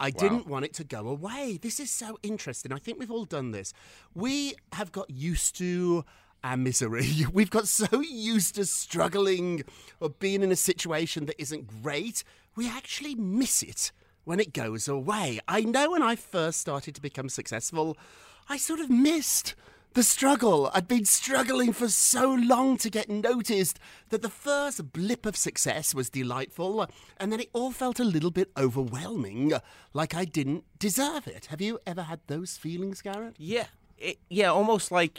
I 0.00 0.10
didn't 0.10 0.48
want 0.48 0.64
it 0.64 0.72
to 0.74 0.84
go 0.84 1.06
away. 1.06 1.58
This 1.62 1.78
is 1.78 1.92
so 1.92 2.18
interesting. 2.24 2.72
I 2.72 2.78
think 2.78 2.98
we've 2.98 3.10
all 3.10 3.24
done 3.26 3.52
this. 3.52 3.72
We 4.14 4.54
have 4.72 4.90
got 4.90 5.10
used 5.10 5.56
to 5.58 6.04
our 6.42 6.56
misery. 6.56 7.26
We've 7.32 7.50
got 7.50 7.68
so 7.68 8.00
used 8.00 8.56
to 8.56 8.64
struggling 8.66 9.64
or 10.00 10.10
being 10.10 10.42
in 10.42 10.52
a 10.52 10.56
situation 10.56 11.26
that 11.26 11.40
isn't 11.40 11.82
great, 11.82 12.24
we 12.56 12.68
actually 12.68 13.14
miss 13.14 13.62
it 13.62 13.92
when 14.24 14.40
it 14.40 14.52
goes 14.52 14.88
away. 14.88 15.40
I 15.48 15.62
know 15.62 15.92
when 15.92 16.02
I 16.02 16.16
first 16.16 16.60
started 16.60 16.94
to 16.94 17.00
become 17.00 17.28
successful, 17.28 17.96
I 18.48 18.56
sort 18.56 18.80
of 18.80 18.90
missed 18.90 19.54
The 19.92 20.04
struggle. 20.04 20.70
I'd 20.72 20.86
been 20.86 21.04
struggling 21.04 21.72
for 21.72 21.88
so 21.88 22.32
long 22.32 22.76
to 22.76 22.88
get 22.90 23.08
noticed 23.10 23.80
that 24.10 24.22
the 24.22 24.28
first 24.28 24.92
blip 24.92 25.26
of 25.26 25.34
success 25.36 25.96
was 25.96 26.08
delightful, 26.08 26.86
and 27.18 27.32
then 27.32 27.40
it 27.40 27.50
all 27.52 27.72
felt 27.72 27.98
a 27.98 28.04
little 28.04 28.30
bit 28.30 28.52
overwhelming, 28.56 29.52
like 29.92 30.14
I 30.14 30.24
didn't 30.24 30.62
deserve 30.78 31.26
it. 31.26 31.46
Have 31.46 31.60
you 31.60 31.80
ever 31.88 32.02
had 32.02 32.20
those 32.28 32.56
feelings, 32.56 33.02
Garrett? 33.02 33.34
Yeah. 33.36 33.66
It, 34.00 34.18
yeah, 34.30 34.50
almost 34.50 34.90
like 34.90 35.18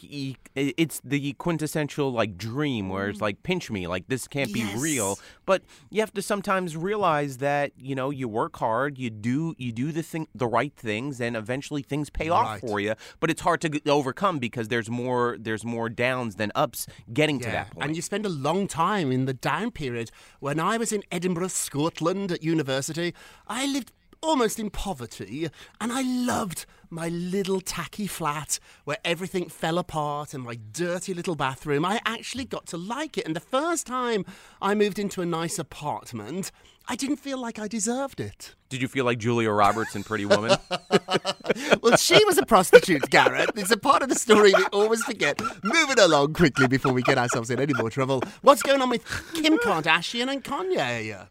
it's 0.56 1.02
the 1.04 1.34
quintessential 1.34 2.12
like 2.12 2.36
dream 2.36 2.90
where 2.90 3.10
it's 3.10 3.18
mm-hmm. 3.18 3.26
like 3.26 3.44
pinch 3.44 3.70
me, 3.70 3.86
like 3.86 4.08
this 4.08 4.28
can't 4.28 4.52
be 4.52 4.66
real. 4.76 5.20
But 5.46 5.62
you 5.92 6.00
have 6.00 6.14
to 6.14 6.22
sometimes 6.22 6.76
realize 6.76 7.38
that 7.38 7.74
you 7.78 7.94
know 7.94 8.10
you 8.10 8.28
work 8.28 8.58
hard, 8.58 8.98
you 8.98 9.12
do 9.12 9.54
you 9.60 9.72
do 9.72 9.92
the 9.92 10.02
thing 10.02 10.28
the 10.34 10.48
right 10.48 10.74
things, 10.76 11.22
and 11.22 11.38
eventually 11.38 11.84
things 11.84 12.10
pay 12.10 12.30
off 12.30 12.60
for 12.60 12.80
you. 12.80 12.96
But 13.20 13.30
it's 13.30 13.42
hard 13.42 13.62
to 13.62 13.70
g- 13.70 13.82
overcome 13.86 14.40
because 14.40 14.70
there's 14.70 14.90
more 14.90 15.38
there's 15.40 15.64
more 15.64 15.88
downs 15.88 16.36
than 16.36 16.52
ups 16.56 16.88
getting 17.14 17.40
to 17.40 17.50
that 17.50 17.70
point. 17.72 17.86
And 17.86 17.96
you 17.96 18.02
spend 18.02 18.26
a 18.26 18.30
long 18.30 18.68
time 18.68 19.12
in 19.12 19.26
the 19.26 19.34
down 19.34 19.70
period. 19.72 20.10
When 20.40 20.60
I 20.60 20.78
was 20.78 20.92
in 20.92 21.04
Edinburgh, 21.12 21.50
Scotland 21.50 22.32
at 22.32 22.42
university, 22.42 23.14
I 23.48 23.68
lived 23.68 23.92
almost 24.22 24.60
in 24.60 24.70
poverty 24.70 25.50
and 25.80 25.92
I 25.92 26.02
loved 26.02 26.66
my 26.90 27.08
little 27.08 27.62
tacky 27.62 28.06
flat 28.06 28.60
where 28.84 28.98
everything 29.06 29.48
fell 29.50 29.78
apart 29.78 30.34
and 30.34 30.44
my 30.44 30.60
dirty 30.74 31.14
little 31.14 31.36
bathroom. 31.36 31.86
I 31.86 32.02
actually 32.06 32.46
got 32.46 32.66
to 32.68 32.78
like 32.78 33.18
it. 33.18 33.26
And 33.26 33.36
the 33.36 33.40
first 33.40 33.88
time 33.88 34.26
I 34.62 34.76
moved 34.76 35.00
into 35.00 35.22
a 35.22 35.26
nice 35.26 35.58
apartment, 35.58 36.52
I 36.88 36.96
didn't 36.96 37.18
feel 37.18 37.40
like 37.40 37.58
I 37.60 37.68
deserved 37.68 38.20
it. 38.20 38.56
Did 38.70 38.82
you 38.82 38.90
feel 38.90 39.06
like 39.06 39.20
Julia 39.20 39.52
Roberts 39.52 39.96
in 39.96 40.04
Pretty 40.04 40.26
Woman? 40.26 40.58
Well, 41.82 41.98
she 41.98 42.24
was 42.26 42.38
a 42.38 42.46
prostitute, 42.46 43.10
Garrett. 43.10 43.50
It's 43.56 43.72
a 43.72 43.78
part 43.78 44.04
of 44.04 44.10
the 44.10 44.16
story 44.16 44.54
we 44.56 44.64
always 44.72 45.04
forget. 45.04 45.42
Moving 45.64 46.00
along 46.00 46.34
quickly 46.34 46.68
before 46.68 46.94
we 46.94 47.02
get 47.02 47.18
ourselves 47.18 47.50
in 47.50 47.60
any 47.60 47.74
more 47.74 47.90
trouble. 47.90 48.22
What's 48.42 48.62
going 48.62 48.82
on 48.82 48.90
with 48.90 49.04
Kim 49.34 49.58
Kardashian 49.66 50.32
and 50.32 50.44
Kanye? 50.44 51.28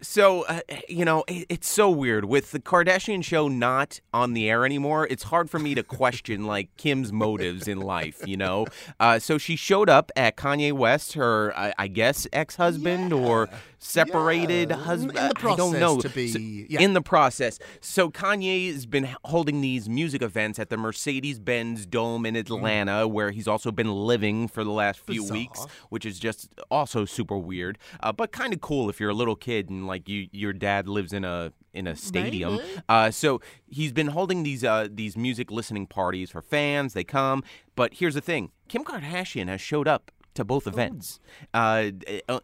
So, 0.00 0.42
uh, 0.42 0.60
you 0.88 1.04
know, 1.04 1.24
it, 1.26 1.46
it's 1.48 1.68
so 1.68 1.90
weird. 1.90 2.24
With 2.26 2.52
the 2.52 2.60
Kardashian 2.60 3.24
show 3.24 3.48
not 3.48 4.00
on 4.14 4.32
the 4.32 4.48
air 4.48 4.64
anymore, 4.64 5.06
it's 5.10 5.24
hard 5.24 5.50
for 5.50 5.58
me 5.58 5.74
to 5.74 5.82
question, 5.82 6.44
like, 6.46 6.68
Kim's 6.76 7.12
motives 7.12 7.66
in 7.66 7.80
life, 7.80 8.22
you 8.26 8.36
know? 8.36 8.66
Uh, 9.00 9.18
so 9.18 9.38
she 9.38 9.56
showed 9.56 9.88
up 9.88 10.12
at 10.14 10.36
Kanye 10.36 10.72
West, 10.72 11.14
her, 11.14 11.52
I, 11.56 11.74
I 11.78 11.88
guess, 11.88 12.28
ex 12.32 12.54
husband 12.56 13.12
or 13.12 13.48
separated 13.80 14.70
Yeah, 14.70 14.76
husband. 14.76 15.18
in 15.18 15.28
the 15.28 15.48
I 15.50 15.56
don't 15.56 15.78
know. 15.78 16.00
to 16.00 16.08
be- 16.08 16.28
So- 16.28 16.38
yeah. 16.38 16.80
In 16.80 16.92
the 16.92 17.02
process. 17.02 17.58
So 17.80 18.10
Kanye 18.10 18.72
has 18.72 18.86
been 18.86 19.08
holding 19.24 19.60
these 19.60 19.88
music 19.88 20.20
events 20.22 20.58
at 20.58 20.68
the 20.68 20.76
Mercedes 20.76 21.38
Benz 21.38 21.86
Dome 21.86 22.26
in 22.26 22.36
Atlanta, 22.36 23.06
where 23.08 23.30
he's 23.30 23.48
also 23.48 23.70
been 23.72 23.90
living 23.92 24.46
for 24.48 24.62
the 24.64 24.70
last 24.70 25.00
few 25.00 25.22
Bizarre. 25.22 25.36
weeks 25.36 25.66
which 25.88 26.04
is 26.04 26.18
just 26.18 26.50
also 26.70 27.04
super 27.04 27.38
weird, 27.38 27.78
uh, 28.00 28.12
but 28.12 28.30
kind 28.32 28.52
of 28.52 28.60
cool 28.60 28.90
if 28.90 29.00
you're 29.00 29.10
a 29.10 29.14
little 29.14 29.36
kid 29.36 29.70
and 29.70 29.86
like 29.88 30.08
you, 30.08 30.28
your 30.30 30.52
dad 30.52 30.88
lives 30.88 31.12
in 31.12 31.24
a 31.24 31.52
in 31.72 31.86
a 31.86 31.96
stadium. 31.96 32.58
Uh, 32.88 33.10
so 33.10 33.40
he's 33.66 33.92
been 33.92 34.08
holding 34.08 34.42
these 34.44 34.62
uh, 34.64 34.88
these 34.90 35.16
music 35.16 35.50
listening 35.50 35.86
parties 35.86 36.30
for 36.30 36.40
fans. 36.42 36.92
They 36.92 37.04
come, 37.04 37.42
but 37.74 37.94
here's 37.94 38.14
the 38.14 38.20
thing: 38.20 38.50
Kim 38.68 38.84
Kardashian 38.84 39.48
has 39.48 39.60
showed 39.60 39.88
up 39.88 40.10
to 40.34 40.44
both 40.44 40.66
events 40.68 41.18
uh, 41.52 41.90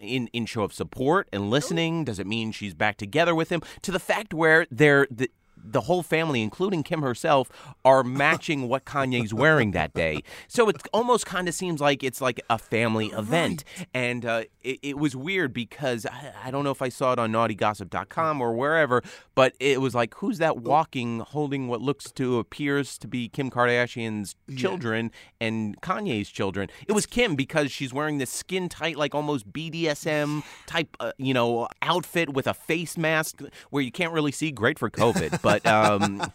in 0.01 0.27
in 0.33 0.47
show 0.47 0.63
of 0.65 0.73
support 0.73 1.29
and 1.33 1.49
listening. 1.51 2.05
Does 2.05 2.19
it 2.19 2.27
mean 2.27 2.51
she's 2.51 2.75
back 2.75 2.97
together 2.97 3.35
with 3.35 3.51
him? 3.51 3.63
To 3.83 3.93
the 3.93 4.01
fact 4.01 4.35
where 4.35 4.67
they're 4.71 5.07
the 5.11 5.31
the 5.65 5.83
whole 5.83 6.03
family, 6.03 6.43
including 6.43 6.83
Kim 6.83 7.03
herself, 7.03 7.49
are 7.85 8.05
matching 8.05 8.69
what 8.69 8.85
Kanye's 8.85 9.33
wearing 9.33 9.71
that 9.73 9.95
day. 9.95 10.23
So 10.47 10.69
it 10.69 10.77
almost 10.93 11.27
kind 11.27 11.49
of 11.49 11.55
seems 11.55 11.81
like 11.81 12.05
it's 12.05 12.21
like 12.21 12.41
a 12.51 12.59
family 12.59 13.07
event. 13.09 13.65
And 13.93 14.25
uh, 14.27 14.45
it, 14.63 14.79
it 14.83 14.99
was 14.99 15.17
weird 15.17 15.53
because 15.53 16.07
I, 16.07 16.33
I 16.45 16.51
don't 16.51 16.65
know 16.65 16.71
if 16.71 16.83
I 16.83 16.89
saw 16.89 17.13
it 17.13 17.19
on 17.19 17.33
naughtygossip.com 17.33 18.41
or 18.41 18.53
wherever, 18.55 19.03
but 19.35 19.55
it 19.59 19.81
was 19.81 19.95
like, 19.95 20.15
who's 20.15 20.39
that 20.39 20.59
walking 20.59 21.21
holding 21.21 21.69
what 21.69 21.81
looks 21.81 22.11
to 22.13 22.39
appears 22.39 22.99
to 22.99 23.09
be 23.09 23.29
Kim 23.29 23.51
Kardashian's 23.51 24.37
children 24.57 25.11
and 25.41 25.81
Kanye's 25.81 26.29
children? 26.29 26.69
It 26.87 26.93
was 26.93 27.07
Kim 27.07 27.35
because 27.35 27.73
she's 27.73 27.93
wearing 27.93 28.19
this 28.19 28.31
skin 28.31 28.69
tight, 28.69 28.97
like 28.97 29.15
almost 29.15 29.53
BDSM 29.53 30.43
type, 30.67 30.97
uh, 31.01 31.13
you 31.19 31.35
know, 31.35 31.69
outfit 31.83 32.33
with 32.33 32.47
a 32.47 32.55
face 32.55 32.97
mask 32.97 33.43
where 33.71 33.83
you 33.83 33.93
can't 33.93 34.13
really 34.13 34.33
see. 34.33 34.51
Great 34.51 34.79
for 34.79 34.91
COVID, 34.91 35.41
but 35.43 35.54
um, 35.67 36.33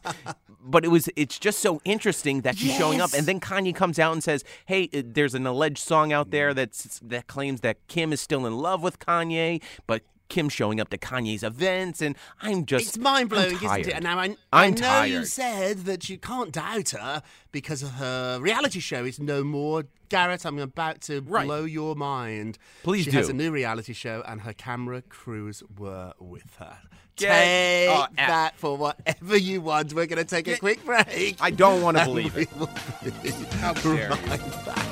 but 0.61 0.83
it 0.85 0.89
was 0.89 1.09
it's 1.15 1.39
just 1.39 1.59
so 1.59 1.81
interesting 1.85 2.41
that 2.41 2.57
she's 2.57 2.75
showing 2.75 3.01
up, 3.01 3.13
and 3.13 3.25
then 3.25 3.39
Kanye 3.39 3.73
comes 3.73 3.97
out 3.99 4.13
and 4.13 4.23
says, 4.23 4.43
"Hey, 4.65 4.89
uh, 4.93 5.01
there's 5.05 5.33
an 5.33 5.45
alleged 5.47 5.79
song 5.79 6.11
out 6.13 6.31
there 6.31 6.53
that's 6.53 6.99
that 6.99 7.27
claims 7.27 7.61
that 7.61 7.77
Kim 7.87 8.11
is 8.13 8.21
still 8.21 8.45
in 8.45 8.57
love 8.57 8.81
with 8.83 8.99
Kanye, 8.99 9.61
but." 9.87 10.03
Kim 10.29 10.47
showing 10.47 10.79
up 10.79 10.89
to 10.89 10.97
Kanye's 10.99 11.41
events, 11.41 12.03
and 12.03 12.15
I'm 12.39 12.67
just 12.67 12.89
It's 12.89 12.97
mind 12.99 13.29
blowing, 13.31 13.55
isn't 13.55 13.79
it? 13.87 13.93
And 13.95 14.03
now 14.03 14.19
I, 14.19 14.35
I 14.53 14.65
I'm 14.67 14.75
know 14.75 15.01
you 15.01 15.25
said 15.25 15.85
that 15.85 16.07
you 16.07 16.19
can't 16.19 16.51
doubt 16.51 16.89
her 16.91 17.23
because 17.51 17.81
of 17.81 17.93
her 17.93 18.37
reality 18.39 18.79
show 18.79 19.05
is 19.05 19.19
no 19.19 19.43
more. 19.43 19.85
Garrett, 20.09 20.45
I'm 20.45 20.59
about 20.59 21.01
to 21.01 21.21
Right. 21.21 21.47
blow 21.47 21.63
your 21.63 21.95
mind. 21.95 22.59
Please 22.83 23.05
she 23.05 23.11
has 23.13 23.29
a 23.29 23.33
new 23.33 23.49
reality 23.49 23.93
show, 23.93 24.23
and 24.27 24.41
her 24.41 24.53
camera 24.53 25.01
crews 25.01 25.63
were 25.79 26.13
with 26.19 26.57
her. 26.59 26.77
Get- 27.19 27.29
Take 27.29 27.89
oh, 27.89 28.07
that 28.15 28.57
for 28.57 28.77
whatever 28.77 29.37
you 29.37 29.61
want. 29.61 29.93
We're 29.93 30.05
going 30.05 30.25
to 30.25 30.29
take 30.29 30.47
a 30.47 30.57
quick 30.57 30.83
break. 30.85 31.37
I 31.41 31.51
don't 31.51 31.81
want 31.81 31.97
to 31.97 32.05
believe 32.05 32.37
it. 32.37 32.49
be 33.23 33.31
How 33.57 33.73
dare 33.73 34.09
you. 34.09 34.15
right 34.29 34.65
back. 34.65 34.85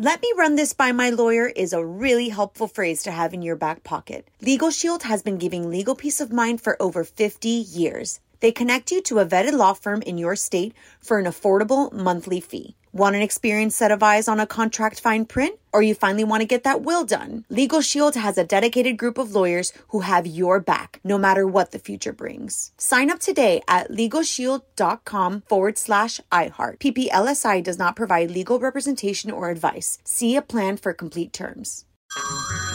Let 0.00 0.22
me 0.22 0.32
run 0.38 0.54
this 0.54 0.74
by 0.74 0.92
my 0.92 1.10
lawyer 1.10 1.48
is 1.48 1.72
a 1.72 1.84
really 1.84 2.28
helpful 2.28 2.68
phrase 2.68 3.02
to 3.02 3.10
have 3.10 3.34
in 3.34 3.42
your 3.42 3.56
back 3.56 3.82
pocket. 3.82 4.28
Legal 4.40 4.70
Shield 4.70 5.02
has 5.02 5.24
been 5.24 5.38
giving 5.38 5.68
legal 5.68 5.96
peace 5.96 6.20
of 6.20 6.32
mind 6.32 6.60
for 6.60 6.80
over 6.80 7.02
50 7.02 7.48
years. 7.48 8.20
They 8.40 8.52
connect 8.52 8.90
you 8.90 9.02
to 9.02 9.18
a 9.18 9.26
vetted 9.26 9.52
law 9.52 9.72
firm 9.72 10.02
in 10.02 10.18
your 10.18 10.36
state 10.36 10.74
for 11.00 11.18
an 11.18 11.26
affordable 11.26 11.92
monthly 11.92 12.40
fee. 12.40 12.76
Want 12.92 13.16
an 13.16 13.22
experienced 13.22 13.76
set 13.76 13.90
of 13.90 14.02
eyes 14.02 14.28
on 14.28 14.40
a 14.40 14.46
contract 14.46 15.00
fine 15.00 15.26
print? 15.26 15.58
Or 15.72 15.82
you 15.82 15.94
finally 15.94 16.24
want 16.24 16.40
to 16.40 16.46
get 16.46 16.64
that 16.64 16.80
will 16.82 17.04
done? 17.04 17.44
Legal 17.50 17.80
Shield 17.82 18.16
has 18.16 18.38
a 18.38 18.44
dedicated 18.44 18.96
group 18.96 19.18
of 19.18 19.34
lawyers 19.34 19.72
who 19.88 20.00
have 20.00 20.26
your 20.26 20.58
back, 20.58 20.98
no 21.04 21.18
matter 21.18 21.46
what 21.46 21.70
the 21.70 21.78
future 21.78 22.12
brings. 22.12 22.72
Sign 22.78 23.10
up 23.10 23.20
today 23.20 23.60
at 23.68 23.90
LegalShield.com 23.90 25.42
forward 25.42 25.76
slash 25.76 26.20
iHeart. 26.32 26.78
PPLSI 26.78 27.62
does 27.62 27.78
not 27.78 27.94
provide 27.94 28.30
legal 28.30 28.58
representation 28.58 29.30
or 29.30 29.50
advice. 29.50 29.98
See 30.04 30.34
a 30.34 30.42
plan 30.42 30.78
for 30.78 30.94
complete 30.94 31.32
terms. 31.32 31.84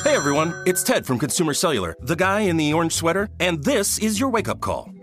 Hey 0.03 0.15
everyone, 0.15 0.53
it's 0.67 0.83
Ted 0.83 1.07
from 1.07 1.17
Consumer 1.17 1.55
Cellular, 1.55 1.95
the 2.01 2.15
guy 2.15 2.41
in 2.41 2.55
the 2.55 2.71
orange 2.71 2.93
sweater, 2.93 3.29
and 3.39 3.63
this 3.63 3.97
is 3.97 4.19
your 4.19 4.29
wake 4.29 4.47
up 4.47 4.61
call. 4.61 4.92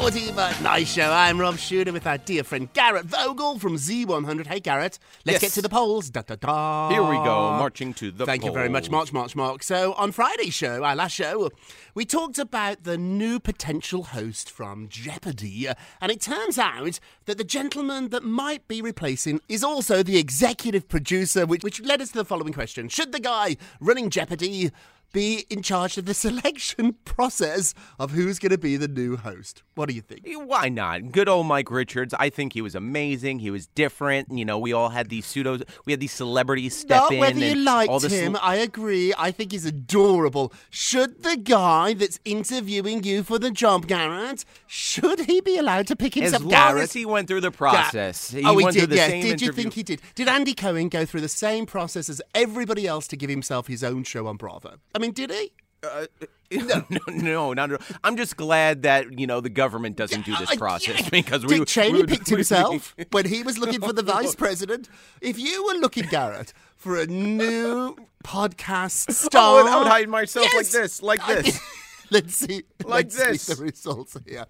Naughty 0.00 0.30
But 0.30 0.62
Nice 0.62 0.92
Show. 0.92 1.10
I'm 1.10 1.40
Rob 1.40 1.58
Shuter 1.58 1.92
with 1.92 2.06
our 2.06 2.18
dear 2.18 2.44
friend 2.44 2.72
Garrett 2.72 3.04
Vogel 3.06 3.58
from 3.58 3.74
Z100. 3.76 4.46
Hey, 4.46 4.60
Garrett, 4.60 4.98
let's 5.26 5.34
Yes. 5.34 5.40
get 5.40 5.52
to 5.54 5.62
the 5.62 5.68
polls. 5.68 6.08
Da, 6.08 6.22
da, 6.22 6.36
da. 6.36 6.88
Here 6.90 7.02
we 7.02 7.16
go, 7.16 7.50
marching 7.58 7.92
to 7.94 8.12
the 8.12 8.24
Thank 8.24 8.44
you 8.44 8.52
very 8.52 8.68
much. 8.68 8.90
March, 8.90 9.12
March, 9.12 9.34
Mark. 9.34 9.64
So, 9.64 9.94
on 9.94 10.12
Friday's 10.12 10.54
show, 10.54 10.84
our 10.84 10.94
last 10.94 11.12
show, 11.14 11.50
we 11.96 12.04
talked 12.04 12.38
about 12.38 12.84
the 12.84 12.96
new 12.96 13.40
potential 13.40 14.04
host 14.04 14.48
from 14.48 14.88
Jeopardy. 14.88 15.66
And 16.00 16.12
it 16.12 16.20
turns 16.20 16.58
out 16.58 17.00
that 17.26 17.36
the 17.36 17.44
gentleman 17.44 18.10
that 18.10 18.22
might 18.22 18.68
be 18.68 18.80
replacing 18.80 19.40
is 19.48 19.64
also 19.64 20.04
the 20.04 20.16
executive 20.16 20.88
producer, 20.88 21.44
which, 21.44 21.64
which 21.64 21.82
led 21.82 22.00
us 22.00 22.10
to 22.10 22.18
the 22.18 22.24
following 22.24 22.52
question 22.52 22.88
Should 22.88 23.10
the 23.10 23.20
guy 23.20 23.56
running 23.80 24.10
Jeopardy 24.10 24.70
be 25.12 25.46
in 25.48 25.62
charge 25.62 25.98
of 25.98 26.04
the 26.04 26.14
selection 26.14 26.94
process 27.04 27.74
of 27.98 28.12
who's 28.12 28.38
going 28.38 28.50
to 28.50 28.58
be 28.58 28.76
the 28.76 28.88
new 28.88 29.16
host? 29.16 29.62
What 29.74 29.88
do 29.88 29.94
you 29.94 30.00
think? 30.00 30.22
Why 30.26 30.68
not? 30.68 31.12
Good 31.12 31.28
old 31.28 31.46
Mike 31.46 31.70
Richards. 31.70 32.14
I 32.18 32.30
think 32.30 32.52
he 32.52 32.62
was 32.62 32.74
amazing. 32.74 33.38
He 33.38 33.50
was 33.50 33.66
different. 33.68 34.28
You 34.30 34.44
know, 34.44 34.58
we 34.58 34.72
all 34.72 34.90
had 34.90 35.08
these 35.08 35.26
pseudos. 35.26 35.62
We 35.84 35.92
had 35.92 36.00
these 36.00 36.12
celebrities 36.12 36.76
step 36.76 37.02
Not 37.02 37.12
in. 37.12 37.18
whether 37.20 37.38
you 37.38 37.54
liked 37.54 38.04
him, 38.04 38.36
I 38.42 38.56
agree. 38.56 39.14
I 39.16 39.30
think 39.30 39.52
he's 39.52 39.64
adorable. 39.64 40.52
Should 40.70 41.22
the 41.22 41.36
guy 41.36 41.94
that's 41.94 42.18
interviewing 42.24 43.04
you 43.04 43.22
for 43.22 43.38
the 43.38 43.50
job, 43.50 43.86
Garrett, 43.86 44.44
should 44.66 45.20
he 45.20 45.40
be 45.40 45.58
allowed 45.58 45.86
to 45.88 45.96
pick 45.96 46.14
himself? 46.14 46.42
as 46.42 46.42
long 46.42 46.50
Garrett? 46.50 46.82
as 46.84 46.92
he 46.92 47.06
went 47.06 47.28
through 47.28 47.40
the 47.40 47.50
process. 47.50 48.30
He 48.30 48.44
oh, 48.44 48.56
he 48.56 48.64
went 48.64 48.74
did. 48.74 48.80
through 48.80 48.86
the 48.88 48.96
yes. 48.96 49.10
same 49.10 49.22
Did 49.22 49.40
you 49.40 49.46
interview. 49.48 49.62
think 49.62 49.74
he 49.74 49.82
did? 49.82 50.02
Did 50.14 50.28
Andy 50.28 50.54
Cohen 50.54 50.88
go 50.88 51.04
through 51.04 51.20
the 51.20 51.28
same 51.28 51.66
process 51.66 52.08
as 52.08 52.20
everybody 52.34 52.86
else 52.86 53.06
to 53.08 53.16
give 53.16 53.30
himself 53.30 53.66
his 53.66 53.82
own 53.84 54.04
show 54.04 54.26
on 54.26 54.36
Bravo? 54.36 54.78
I 54.98 55.00
mean, 55.00 55.12
did 55.12 55.30
he? 55.30 55.52
no, 56.50 56.84
no, 56.90 56.98
no, 57.08 57.52
not 57.52 57.70
at 57.70 57.80
all. 57.80 57.86
I'm 58.02 58.16
just 58.16 58.36
glad 58.36 58.82
that 58.82 59.16
you 59.16 59.28
know 59.28 59.40
the 59.40 59.48
government 59.48 59.94
doesn't 59.96 60.24
do 60.24 60.34
this 60.36 60.50
Uh, 60.50 60.56
process 60.56 61.00
yeah. 61.02 61.08
because 61.10 61.46
we 61.46 61.58
Dick 61.60 61.68
Cheney 61.68 61.92
we 62.00 62.06
picked 62.08 62.28
himself 62.28 62.96
when 63.12 63.26
he 63.26 63.44
was 63.44 63.58
looking 63.58 63.80
for 63.80 63.92
the 63.92 64.02
vice 64.14 64.34
president. 64.34 64.88
If 65.20 65.38
you 65.38 65.64
were 65.66 65.74
looking, 65.74 66.06
Garrett, 66.06 66.52
for 66.76 66.98
a 66.98 67.06
new 67.06 67.94
podcast 68.24 69.12
star, 69.12 69.60
Oh, 69.62 69.68
I 69.68 69.78
would 69.78 69.86
hide 69.86 70.08
myself 70.08 70.52
like 70.52 70.66
this, 70.68 71.00
like 71.00 71.24
this. 71.26 71.60
Let's 72.10 72.34
see. 72.34 72.62
Like 72.84 73.04
let's 73.04 73.16
see 73.16 73.30
this. 73.32 73.46
the 73.46 73.62
results 73.62 74.16
here. 74.26 74.46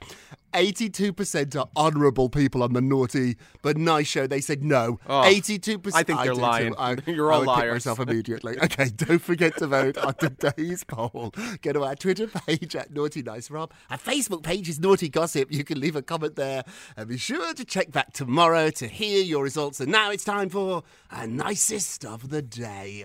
82% 0.53 1.57
are 1.59 1.69
honourable 1.77 2.29
people 2.29 2.63
on 2.63 2.73
the 2.73 2.81
naughty 2.81 3.37
but 3.63 3.77
nice 3.77 4.07
show. 4.07 4.27
They 4.27 4.41
said 4.41 4.65
no. 4.65 4.99
Oh, 5.07 5.23
82%. 5.27 5.93
I 5.95 6.03
think 6.03 6.21
they're 6.23 6.35
too. 6.35 6.41
lying. 6.41 6.75
I, 6.79 6.97
You're 7.07 7.31
I 7.33 7.35
all 7.37 7.41
would 7.41 7.49
pick 7.49 7.57
liars. 7.57 7.87
myself 7.87 8.01
immediately. 8.09 8.59
Okay, 8.63 8.89
don't 8.89 9.21
forget 9.21 9.57
to 9.59 9.67
vote 9.67 9.99
on 9.99 10.15
today's 10.15 10.85
poll. 10.85 11.33
Go 11.63 11.73
to 11.73 11.85
our 11.85 11.95
Twitter 11.95 12.27
page 12.27 12.75
at 12.77 12.93
Naughty 12.93 13.23
Nice 13.23 13.51
Rob. 13.51 13.73
Our 13.91 13.99
Facebook 13.99 14.43
page 14.43 14.69
is 14.69 14.79
Naughty 14.81 15.09
Gossip. 15.09 15.53
You 15.53 15.65
can 15.65 15.81
leave 15.81 15.97
a 15.97 16.03
comment 16.03 16.37
there. 16.37 16.65
And 16.97 17.09
be 17.09 17.19
sure 17.19 17.55
to 17.55 17.65
check 17.65 17.91
back 17.93 18.13
tomorrow 18.13 18.71
to 18.71 18.89
hear 18.89 19.23
your 19.23 19.43
results. 19.43 19.81
And 19.81 19.91
now 19.93 20.11
it's 20.11 20.25
time 20.25 20.49
for 20.49 20.83
our 21.11 21.27
nicest 21.27 22.05
of 22.05 22.31
the 22.31 22.43
day. 22.43 23.05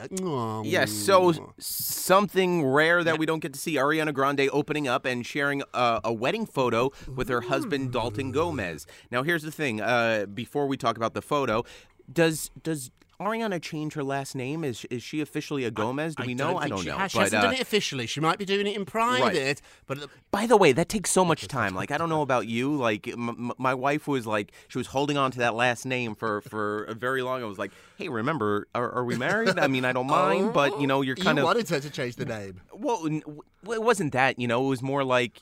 Yes, 0.63 0.91
so 0.91 1.53
something 1.59 2.65
rare 2.65 3.03
that 3.03 3.17
we 3.17 3.25
don't 3.25 3.39
get 3.39 3.53
to 3.53 3.59
see 3.59 3.75
Ariana 3.75 4.13
Grande 4.13 4.49
opening 4.51 4.87
up 4.87 5.05
and 5.05 5.25
sharing 5.25 5.63
a, 5.73 6.01
a 6.03 6.13
wedding 6.13 6.45
photo 6.45 6.91
with 7.15 7.29
her 7.29 7.32
husband 7.41 7.91
Dalton 7.91 8.31
Gomez. 8.31 8.85
Now, 9.11 9.23
here's 9.23 9.43
the 9.43 9.51
thing: 9.51 9.81
uh, 9.81 10.25
before 10.25 10.67
we 10.67 10.77
talk 10.77 10.97
about 10.97 11.13
the 11.13 11.21
photo, 11.21 11.63
does 12.11 12.51
does 12.63 12.91
Ariana 13.19 13.61
change 13.61 13.93
her 13.93 14.03
last 14.03 14.35
name? 14.35 14.63
Is 14.63 14.85
is 14.85 15.03
she 15.03 15.21
officially 15.21 15.63
a 15.65 15.71
Gomez? 15.71 16.15
Do 16.15 16.23
we 16.25 16.33
know? 16.33 16.57
I 16.57 16.67
don't 16.67 16.81
she 16.81 16.87
know. 16.89 16.97
has. 16.97 17.11
She 17.11 17.17
but, 17.17 17.23
hasn't 17.25 17.39
uh, 17.43 17.45
done 17.45 17.53
it 17.55 17.61
officially. 17.61 18.07
She 18.07 18.19
might 18.19 18.37
be 18.37 18.45
doing 18.45 18.67
it 18.67 18.75
in 18.75 18.85
private. 18.85 19.61
But 19.87 20.09
by 20.31 20.47
the 20.47 20.57
way, 20.57 20.71
that 20.73 20.89
takes 20.89 21.11
so 21.11 21.23
much 21.23 21.47
time. 21.47 21.75
Like 21.75 21.91
I 21.91 21.97
don't 21.97 22.09
know 22.09 22.21
about 22.21 22.47
you. 22.47 22.75
Like 22.75 23.07
m- 23.07 23.29
m- 23.29 23.51
my 23.57 23.73
wife 23.73 24.07
was 24.07 24.25
like 24.25 24.51
she 24.67 24.77
was 24.77 24.87
holding 24.87 25.17
on 25.17 25.31
to 25.31 25.37
that 25.39 25.53
last 25.55 25.85
name 25.85 26.15
for 26.15 26.41
for 26.41 26.85
a 26.85 26.93
very 26.93 27.21
long. 27.21 27.41
I 27.43 27.45
was 27.45 27.57
like, 27.59 27.71
hey, 27.97 28.09
remember, 28.09 28.67
are, 28.75 28.91
are 28.91 29.03
we 29.05 29.15
married? 29.15 29.57
I 29.59 29.67
mean, 29.67 29.85
I 29.85 29.93
don't 29.93 30.07
mind, 30.07 30.53
but 30.53 30.81
you 30.81 30.87
know, 30.87 31.01
you're 31.01 31.15
kind 31.15 31.37
you 31.37 31.43
of 31.43 31.45
wanted 31.45 31.69
her 31.69 31.79
to 31.79 31.89
change 31.89 32.15
the 32.15 32.25
name. 32.25 32.61
well, 32.73 33.05
n- 33.05 33.23
it 33.69 33.81
wasn't 33.81 34.11
that. 34.13 34.39
You 34.39 34.47
know, 34.47 34.65
it 34.65 34.69
was 34.69 34.81
more 34.81 35.03
like 35.03 35.39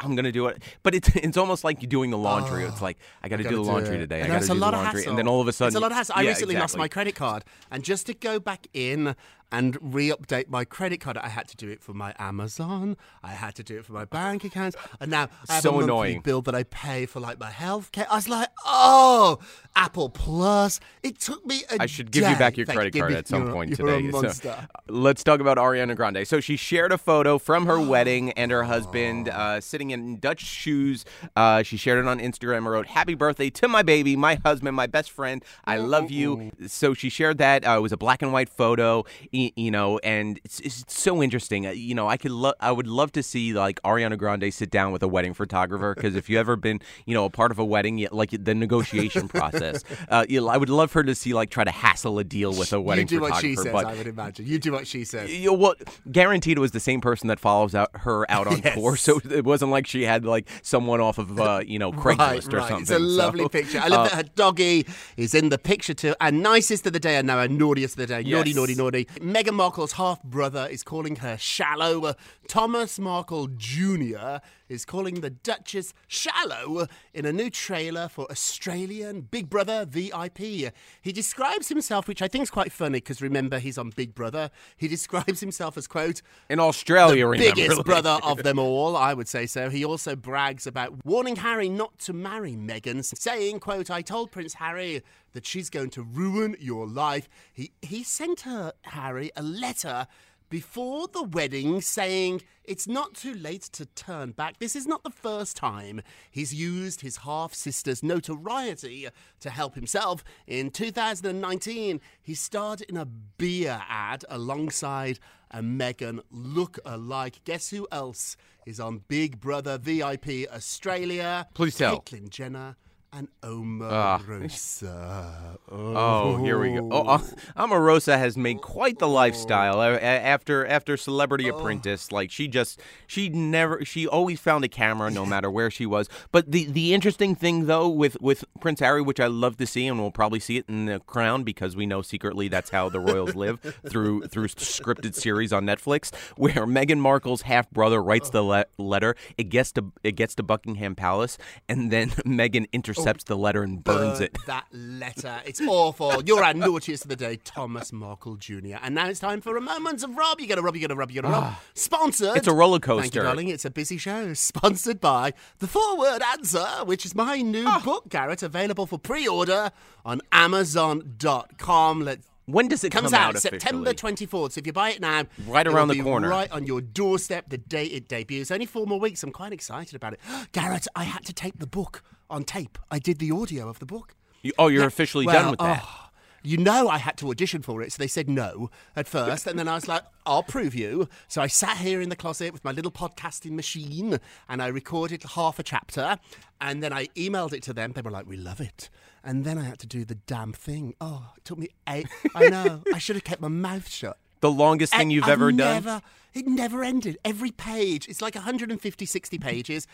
I'm 0.00 0.14
gonna 0.14 0.30
do 0.30 0.46
it. 0.46 0.62
But 0.82 0.94
it's 0.94 1.08
it's 1.16 1.36
almost 1.36 1.64
like 1.64 1.82
you're 1.82 1.88
doing 1.88 2.10
the 2.10 2.18
laundry. 2.18 2.64
it's 2.64 2.82
like 2.82 2.98
I 3.22 3.28
got 3.28 3.36
to 3.38 3.42
do 3.44 3.56
the 3.56 3.62
laundry 3.62 3.98
today. 3.98 4.20
And 4.20 4.32
I 4.32 4.36
got 4.38 4.46
to 4.46 4.52
a 4.52 4.54
do 4.54 4.60
lot 4.60 4.70
the 4.72 4.76
of 4.78 4.84
laundry, 4.84 5.00
hassle. 5.02 5.10
and 5.10 5.18
then 5.18 5.26
all 5.28 5.40
of 5.40 5.48
a 5.48 5.52
sudden, 5.52 5.68
it's 5.68 5.76
a 5.76 5.80
lot 5.80 5.90
of 5.90 5.96
hassle. 5.96 6.14
I 6.16 6.22
Yeah, 6.22 6.28
recently 6.30 6.56
lost 6.56 6.76
my 6.76 6.88
credit 6.88 7.13
card, 7.14 7.44
and 7.70 7.82
just 7.82 8.06
to 8.06 8.14
go 8.14 8.38
back 8.38 8.66
in 8.74 9.14
and 9.52 9.76
re-update 9.80 10.48
my 10.48 10.64
credit 10.64 11.00
card, 11.00 11.16
I 11.18 11.28
had 11.28 11.48
to 11.48 11.56
do 11.56 11.68
it 11.68 11.82
for 11.82 11.92
my 11.94 12.14
Amazon. 12.18 12.96
I 13.22 13.30
had 13.32 13.54
to 13.56 13.62
do 13.62 13.78
it 13.78 13.84
for 13.84 13.92
my 13.92 14.04
bank 14.04 14.44
accounts, 14.44 14.76
and 15.00 15.10
now 15.10 15.28
I 15.48 15.54
have 15.54 15.62
So 15.62 15.70
a 15.70 15.72
monthly 15.72 15.84
annoying. 15.84 16.20
bill 16.22 16.42
that 16.42 16.54
I 16.54 16.64
pay 16.64 17.06
for 17.06 17.20
like 17.20 17.38
my 17.38 17.50
health 17.50 17.92
care. 17.92 18.06
I 18.10 18.16
was 18.16 18.28
like, 18.28 18.48
oh, 18.66 19.38
Apple 19.76 20.08
Plus. 20.10 20.80
It 21.02 21.18
took 21.20 21.44
me 21.46 21.62
a 21.70 21.82
I 21.82 21.86
should 21.86 22.10
give 22.10 22.28
you 22.28 22.36
back 22.36 22.56
your 22.56 22.66
Thank- 22.66 22.76
credit 22.76 22.92
give 22.92 23.00
card 23.02 23.12
at 23.14 23.28
some 23.28 23.42
you're- 23.42 23.52
point 23.52 23.70
you're 23.78 23.86
today. 23.88 24.08
A 24.08 24.12
So, 24.12 24.22
monster. 24.22 24.48
uh, 24.50 24.66
let's 24.88 25.22
talk 25.24 25.40
about 25.40 25.56
Ariana 25.56 25.94
Grande. 25.96 26.26
So 26.26 26.40
she 26.40 26.56
shared 26.56 26.92
a 26.92 26.98
photo 26.98 27.38
from 27.38 27.66
her 27.66 27.80
wedding 27.80 28.30
and 28.32 28.50
her 28.50 28.64
husband 28.64 29.28
uh, 29.32 29.60
sitting 29.60 29.90
in 29.90 30.18
Dutch 30.18 30.40
shoes. 30.44 31.04
Uh, 31.36 31.62
she 31.62 31.76
shared 31.76 31.98
it 31.98 32.08
on 32.08 32.18
Instagram 32.20 32.58
and 32.58 32.70
wrote, 32.70 32.86
"Happy 32.88 33.14
birthday 33.14 33.50
to 33.50 33.68
my 33.68 33.82
baby, 33.82 34.16
my 34.16 34.36
husband, 34.44 34.76
my 34.76 34.86
best 34.86 35.10
friend. 35.10 35.44
I 35.64 35.76
love 35.78 36.10
you." 36.10 36.50
So 36.66 36.94
she 36.94 37.08
shared 37.08 37.38
that. 37.38 37.66
Uh, 37.66 37.76
it 37.78 37.80
was 37.82 37.92
a 37.92 37.96
black 37.96 38.22
and 38.22 38.32
white 38.32 38.48
photo, 38.48 39.04
you 39.34 39.70
know, 39.70 39.98
and 39.98 40.40
it's, 40.44 40.60
it's 40.60 40.84
so 40.88 41.22
interesting. 41.22 41.66
Uh, 41.66 41.70
you 41.70 41.94
know, 41.94 42.08
I 42.08 42.16
could, 42.16 42.30
lo- 42.30 42.54
I 42.60 42.70
would 42.72 42.86
love 42.86 43.12
to 43.12 43.22
see 43.22 43.52
like 43.52 43.80
Ariana 43.82 44.16
Grande 44.16 44.52
sit 44.52 44.70
down 44.70 44.92
with 44.92 45.02
a 45.02 45.08
wedding 45.08 45.34
photographer 45.34 45.94
because 45.94 46.14
if 46.16 46.30
you 46.30 46.38
ever 46.38 46.56
been, 46.56 46.80
you 47.06 47.14
know, 47.14 47.24
a 47.24 47.30
part 47.30 47.50
of 47.50 47.58
a 47.58 47.64
wedding, 47.64 48.06
like 48.12 48.30
the 48.30 48.54
negotiation 48.54 49.28
process, 49.28 49.82
uh, 50.08 50.24
you, 50.28 50.46
I 50.48 50.56
would 50.56 50.68
love 50.68 50.92
her 50.92 51.02
to 51.02 51.14
see 51.14 51.34
like 51.34 51.50
try 51.50 51.64
to 51.64 51.70
hassle 51.70 52.18
a 52.18 52.24
deal 52.24 52.50
with 52.56 52.72
a 52.72 52.80
wedding 52.80 53.02
You 53.04 53.18
do 53.18 53.20
what 53.20 53.34
photographer. 53.34 53.48
she 53.48 53.56
says, 53.56 53.72
but 53.72 53.86
I 53.86 53.94
would 53.94 54.06
imagine. 54.06 54.46
You 54.46 54.58
do 54.58 54.72
what 54.72 54.86
she 54.86 55.04
says. 55.04 55.32
you 55.34 55.46
know, 55.50 55.54
well, 55.54 55.74
guaranteed 56.10 56.56
it 56.56 56.60
was 56.60 56.72
the 56.72 56.80
same 56.80 57.00
person 57.00 57.28
that 57.28 57.40
follows 57.40 57.74
out 57.74 57.90
her 57.94 58.30
out 58.30 58.46
on 58.46 58.58
Yes. 58.64 58.74
tour. 58.74 58.96
So 58.96 59.20
it 59.30 59.44
wasn't 59.44 59.70
like 59.70 59.86
she 59.86 60.02
had 60.02 60.24
like 60.24 60.48
someone 60.62 61.00
off 61.00 61.18
of 61.18 61.38
uh, 61.40 61.60
you 61.66 61.78
know 61.78 61.92
Craigslist 62.04 62.18
right, 62.18 62.54
or 62.54 62.56
right. 62.58 62.68
something. 62.68 62.82
It's 62.82 62.90
a 62.90 62.98
lovely 62.98 63.44
So, 63.44 63.48
picture. 63.48 63.80
I 63.80 63.88
love 63.88 64.06
uh, 64.06 64.08
that 64.10 64.14
her 64.16 64.22
doggy 64.34 64.86
is 65.16 65.34
in 65.34 65.48
the 65.48 65.58
picture 65.58 65.94
too. 65.94 66.14
And 66.20 66.42
nicest 66.42 66.86
of 66.86 66.92
the 66.92 67.00
day 67.00 67.16
and 67.16 67.26
now 67.26 67.38
our 67.38 67.48
naughtiest 67.48 67.94
of 67.94 67.98
the 67.98 68.06
day. 68.06 68.22
Naughty, 68.22 68.50
Yes. 68.50 68.56
naughty, 68.56 68.74
naughty. 68.74 69.08
Meghan 69.24 69.54
Markle's 69.54 69.92
half 69.92 70.22
brother 70.22 70.68
is 70.70 70.82
calling 70.82 71.16
her 71.16 71.38
shallow. 71.38 72.14
Thomas 72.46 72.98
Markle 72.98 73.46
Jr. 73.56 74.40
is 74.74 74.84
calling 74.84 75.20
the 75.20 75.30
Duchess 75.30 75.94
shallow 76.06 76.86
in 77.14 77.24
a 77.24 77.32
new 77.32 77.48
trailer 77.48 78.08
for 78.08 78.30
Australian 78.30 79.22
Big 79.22 79.48
Brother 79.48 79.86
VIP. 79.88 80.38
He 80.38 81.12
describes 81.12 81.68
himself, 81.68 82.06
which 82.08 82.20
I 82.20 82.28
think 82.28 82.42
is 82.42 82.50
quite 82.50 82.72
funny 82.72 82.98
because 82.98 83.22
remember 83.22 83.58
he's 83.58 83.78
on 83.78 83.90
Big 83.90 84.14
Brother. 84.14 84.50
He 84.76 84.88
describes 84.88 85.40
himself 85.40 85.78
as 85.78 85.86
quote 85.86 86.20
in 86.50 86.60
Australia, 86.60 87.26
the 87.30 87.38
biggest 87.38 87.76
like- 87.78 87.86
brother 87.86 88.18
of 88.22 88.42
them 88.42 88.58
all, 88.58 88.96
I 88.96 89.14
would 89.14 89.28
say 89.28 89.46
so. 89.46 89.70
He 89.70 89.84
also 89.84 90.16
brags 90.16 90.66
about 90.66 91.04
warning 91.04 91.36
Harry 91.36 91.68
not 91.68 91.98
to 92.00 92.12
marry 92.12 92.52
Meghan, 92.52 93.04
saying, 93.04 93.60
quote, 93.60 93.90
I 93.90 94.02
told 94.02 94.30
Prince 94.30 94.54
Harry 94.54 95.02
that 95.32 95.46
she's 95.46 95.70
going 95.70 95.90
to 95.90 96.02
ruin 96.02 96.56
your 96.58 96.86
life. 96.86 97.28
He 97.52 97.72
he 97.82 98.02
sent 98.02 98.42
her, 98.42 98.72
Harry, 98.82 99.30
a 99.36 99.42
letter 99.42 100.06
before 100.48 101.08
the 101.08 101.22
wedding 101.22 101.80
saying 101.80 102.42
it's 102.64 102.86
not 102.86 103.14
too 103.14 103.34
late 103.34 103.62
to 103.62 103.86
turn 103.86 104.32
back. 104.32 104.58
This 104.58 104.76
is 104.76 104.86
not 104.86 105.02
the 105.02 105.10
first 105.10 105.56
time 105.56 106.00
he's 106.30 106.54
used 106.54 107.00
his 107.00 107.18
half 107.18 107.54
sister's 107.54 108.02
notoriety 108.02 109.08
to 109.40 109.50
help 109.50 109.74
himself. 109.74 110.24
In 110.46 110.70
2019, 110.70 112.00
he 112.22 112.34
starred 112.34 112.80
in 112.82 112.96
a 112.96 113.04
beer 113.04 113.82
ad 113.88 114.24
alongside 114.28 115.18
a 115.50 115.60
Meghan 115.60 116.20
look 116.30 116.78
alike. 116.84 117.40
Guess 117.44 117.70
who 117.70 117.86
else 117.92 118.36
is 118.66 118.80
on 118.80 119.02
Big 119.08 119.40
Brother 119.40 119.78
VIP 119.78 120.50
Australia? 120.52 121.46
Please 121.54 121.76
tell. 121.76 122.00
Caitlyn 122.00 122.30
Jenner 122.30 122.76
Ah. 123.16 124.18
Omarosa. 124.24 125.58
Oh, 125.70 126.36
here 126.42 126.58
we 126.58 126.72
go. 126.72 126.88
Oh, 126.90 127.06
uh, 127.06 127.18
Omarosa 127.56 128.18
has 128.18 128.36
made 128.36 128.60
quite 128.60 128.98
the 128.98 129.06
lifestyle 129.06 129.80
a- 129.80 130.00
after 130.00 130.66
after 130.66 130.96
Celebrity 130.96 131.48
Apprentice. 131.48 132.10
Like 132.10 132.30
she 132.32 132.48
just 132.48 132.80
she 133.06 133.28
never 133.28 133.84
she 133.84 134.06
always 134.08 134.40
found 134.40 134.64
a 134.64 134.68
camera 134.68 135.10
no 135.10 135.24
matter 135.24 135.48
where 135.50 135.70
she 135.70 135.86
was. 135.86 136.08
But 136.32 136.50
the 136.50 136.64
the 136.66 136.92
interesting 136.92 137.34
thing 137.36 137.66
though 137.66 137.88
with 137.88 138.20
with 138.20 138.44
Prince 138.60 138.80
Harry, 138.80 139.02
which 139.02 139.20
I 139.20 139.26
love 139.28 139.58
to 139.58 139.66
see, 139.66 139.86
and 139.86 140.00
we'll 140.00 140.10
probably 140.10 140.40
see 140.40 140.56
it 140.56 140.64
in 140.68 140.86
the 140.86 140.98
Crown 141.00 141.44
because 141.44 141.76
we 141.76 141.86
know 141.86 142.02
secretly 142.02 142.48
that's 142.48 142.70
how 142.70 142.88
the 142.88 142.98
royals 143.00 143.36
live 143.36 143.60
through 143.88 144.22
through 144.26 144.48
scripted 144.48 145.14
series 145.14 145.52
on 145.52 145.64
Netflix, 145.64 146.12
where 146.36 146.66
Meghan 146.66 146.98
Markle's 146.98 147.42
half 147.42 147.70
brother 147.70 148.02
writes 148.02 148.30
the 148.30 148.42
le- 148.42 148.66
letter. 148.76 149.14
It 149.38 149.44
gets 149.44 149.70
to 149.72 149.92
it 150.02 150.12
gets 150.16 150.34
to 150.36 150.42
Buckingham 150.42 150.96
Palace, 150.96 151.38
and 151.68 151.92
then 151.92 152.08
Meghan 152.26 152.66
intercepts 152.72 153.03
the 153.04 153.36
letter 153.36 153.62
and 153.62 153.82
burns 153.84 154.20
it. 154.20 154.36
That 154.46 154.66
letter. 154.72 155.40
It's 155.46 155.60
awful. 155.60 156.22
You're 156.24 156.42
our 156.44 156.52
naughtiest 156.54 157.04
of 157.04 157.08
the 157.08 157.16
day, 157.16 157.36
Thomas 157.36 157.92
Markle 157.92 158.36
Jr. 158.36 158.76
And 158.82 158.94
now 158.94 159.08
it's 159.08 159.20
time 159.20 159.40
for 159.40 159.56
a 159.56 159.60
moment 159.60 160.02
of 160.02 160.16
Rob. 160.16 160.40
You 160.40 160.46
gotta 160.46 160.62
rub, 160.62 160.74
you 160.74 160.82
gotta 160.82 160.94
rub, 160.96 161.10
you 161.10 161.22
gotta 161.22 161.32
rub. 161.32 161.54
Sponsored. 161.74 162.28
Ah. 162.28 162.34
It's 162.34 162.46
a 162.48 162.52
roller 162.54 162.78
coaster. 162.78 163.02
Thank 163.02 163.14
you, 163.14 163.22
darling. 163.22 163.48
It's 163.48 163.64
a 163.64 163.70
busy 163.70 163.96
show. 163.96 164.34
Sponsored 164.34 165.00
by 165.00 165.32
The 165.60 165.66
Four 165.66 165.98
Word 165.98 166.22
Answer, 166.22 166.66
which 166.84 167.06
is 167.06 167.14
my 167.14 167.40
new 167.40 167.64
Ah. 167.66 167.80
book, 167.84 168.08
Garrett, 168.08 168.42
available 168.42 168.86
for 168.86 168.98
pre 168.98 169.26
order 169.26 169.70
on 170.04 170.20
Amazon.com. 170.32 172.00
Let's 172.02 172.26
When 172.46 172.68
does 172.68 172.84
it 172.84 172.90
comes 172.90 173.12
come 173.12 173.20
out, 173.20 173.36
out 173.36 173.40
September 173.42 173.94
24th. 173.94 174.52
So 174.52 174.58
if 174.58 174.66
you 174.66 174.72
buy 174.74 174.90
it 174.90 175.00
now, 175.00 175.24
Right 175.46 175.66
around 175.66 175.88
the 175.88 176.02
corner. 176.02 176.28
right 176.28 176.50
on 176.52 176.66
your 176.66 176.82
doorstep 176.82 177.48
the 177.48 177.56
day 177.56 177.86
it 177.86 178.06
debuts. 178.08 178.50
Only 178.50 178.66
four 178.66 178.86
more 178.86 179.00
weeks. 179.00 179.22
I'm 179.22 179.32
quite 179.32 179.52
excited 179.54 179.94
about 179.94 180.12
it. 180.12 180.20
Garrett, 180.52 180.86
I 180.94 181.04
had 181.04 181.24
to 181.24 181.32
take 181.32 181.58
the 181.58 181.66
book 181.66 182.02
on 182.30 182.44
tape. 182.44 182.78
I 182.90 182.98
did 182.98 183.18
the 183.18 183.30
audio 183.30 183.68
of 183.68 183.78
the 183.78 183.86
book. 183.86 184.14
You, 184.42 184.52
oh, 184.58 184.68
you're 184.68 184.82
Yeah, 184.82 184.86
officially 184.88 185.26
well, 185.26 185.42
done 185.42 185.50
with 185.52 185.60
that. 185.60 185.82
oh, 185.84 186.00
you 186.42 186.58
know, 186.58 186.88
I 186.88 186.98
had 186.98 187.16
to 187.18 187.30
audition 187.30 187.62
for 187.62 187.80
it, 187.80 187.90
so 187.92 187.96
they 187.98 188.06
said 188.06 188.28
no 188.28 188.70
at 188.94 189.08
first, 189.08 189.46
and 189.46 189.58
then 189.58 189.66
I 189.66 189.74
was 189.76 189.88
like, 189.88 190.02
"I'll 190.26 190.42
prove 190.42 190.74
you." 190.74 191.08
So 191.26 191.40
I 191.40 191.46
sat 191.46 191.78
here 191.78 192.02
in 192.02 192.10
the 192.10 192.16
closet 192.16 192.52
with 192.52 192.62
my 192.62 192.70
little 192.72 192.90
podcasting 192.92 193.52
machine, 193.52 194.18
and 194.46 194.60
I 194.62 194.66
recorded 194.66 195.22
half 195.22 195.58
a 195.58 195.62
chapter, 195.62 196.18
and 196.60 196.82
then 196.82 196.92
I 196.92 197.06
emailed 197.16 197.54
it 197.54 197.62
to 197.62 197.72
them. 197.72 197.92
They 197.92 198.02
were 198.02 198.10
like, 198.10 198.26
"We 198.26 198.36
love 198.36 198.60
it," 198.60 198.90
and 199.24 199.46
then 199.46 199.56
I 199.56 199.62
had 199.64 199.78
to 199.78 199.86
do 199.86 200.04
the 200.04 200.16
damn 200.16 200.52
thing. 200.52 200.94
Oh, 201.00 201.32
it 201.38 201.46
took 201.46 201.56
me 201.56 201.68
eight. 201.88 202.08
I 202.34 202.48
know. 202.50 202.82
I 202.92 202.98
should 202.98 203.16
have 203.16 203.24
kept 203.24 203.40
my 203.40 203.48
mouth 203.48 203.88
shut. 203.88 204.18
The 204.40 204.50
longest 204.50 204.94
thing 204.94 205.08
you've 205.08 205.24
I've 205.24 205.30
ever 205.30 205.50
done, 205.50 205.56
never, 205.56 206.02
It 206.34 206.46
never 206.46 206.84
ended. 206.84 207.16
Every 207.24 207.52
page, 207.52 208.06
it's 208.06 208.20
like 208.20 208.34
150, 208.34 209.06
60 209.06 209.38
pages. 209.38 209.86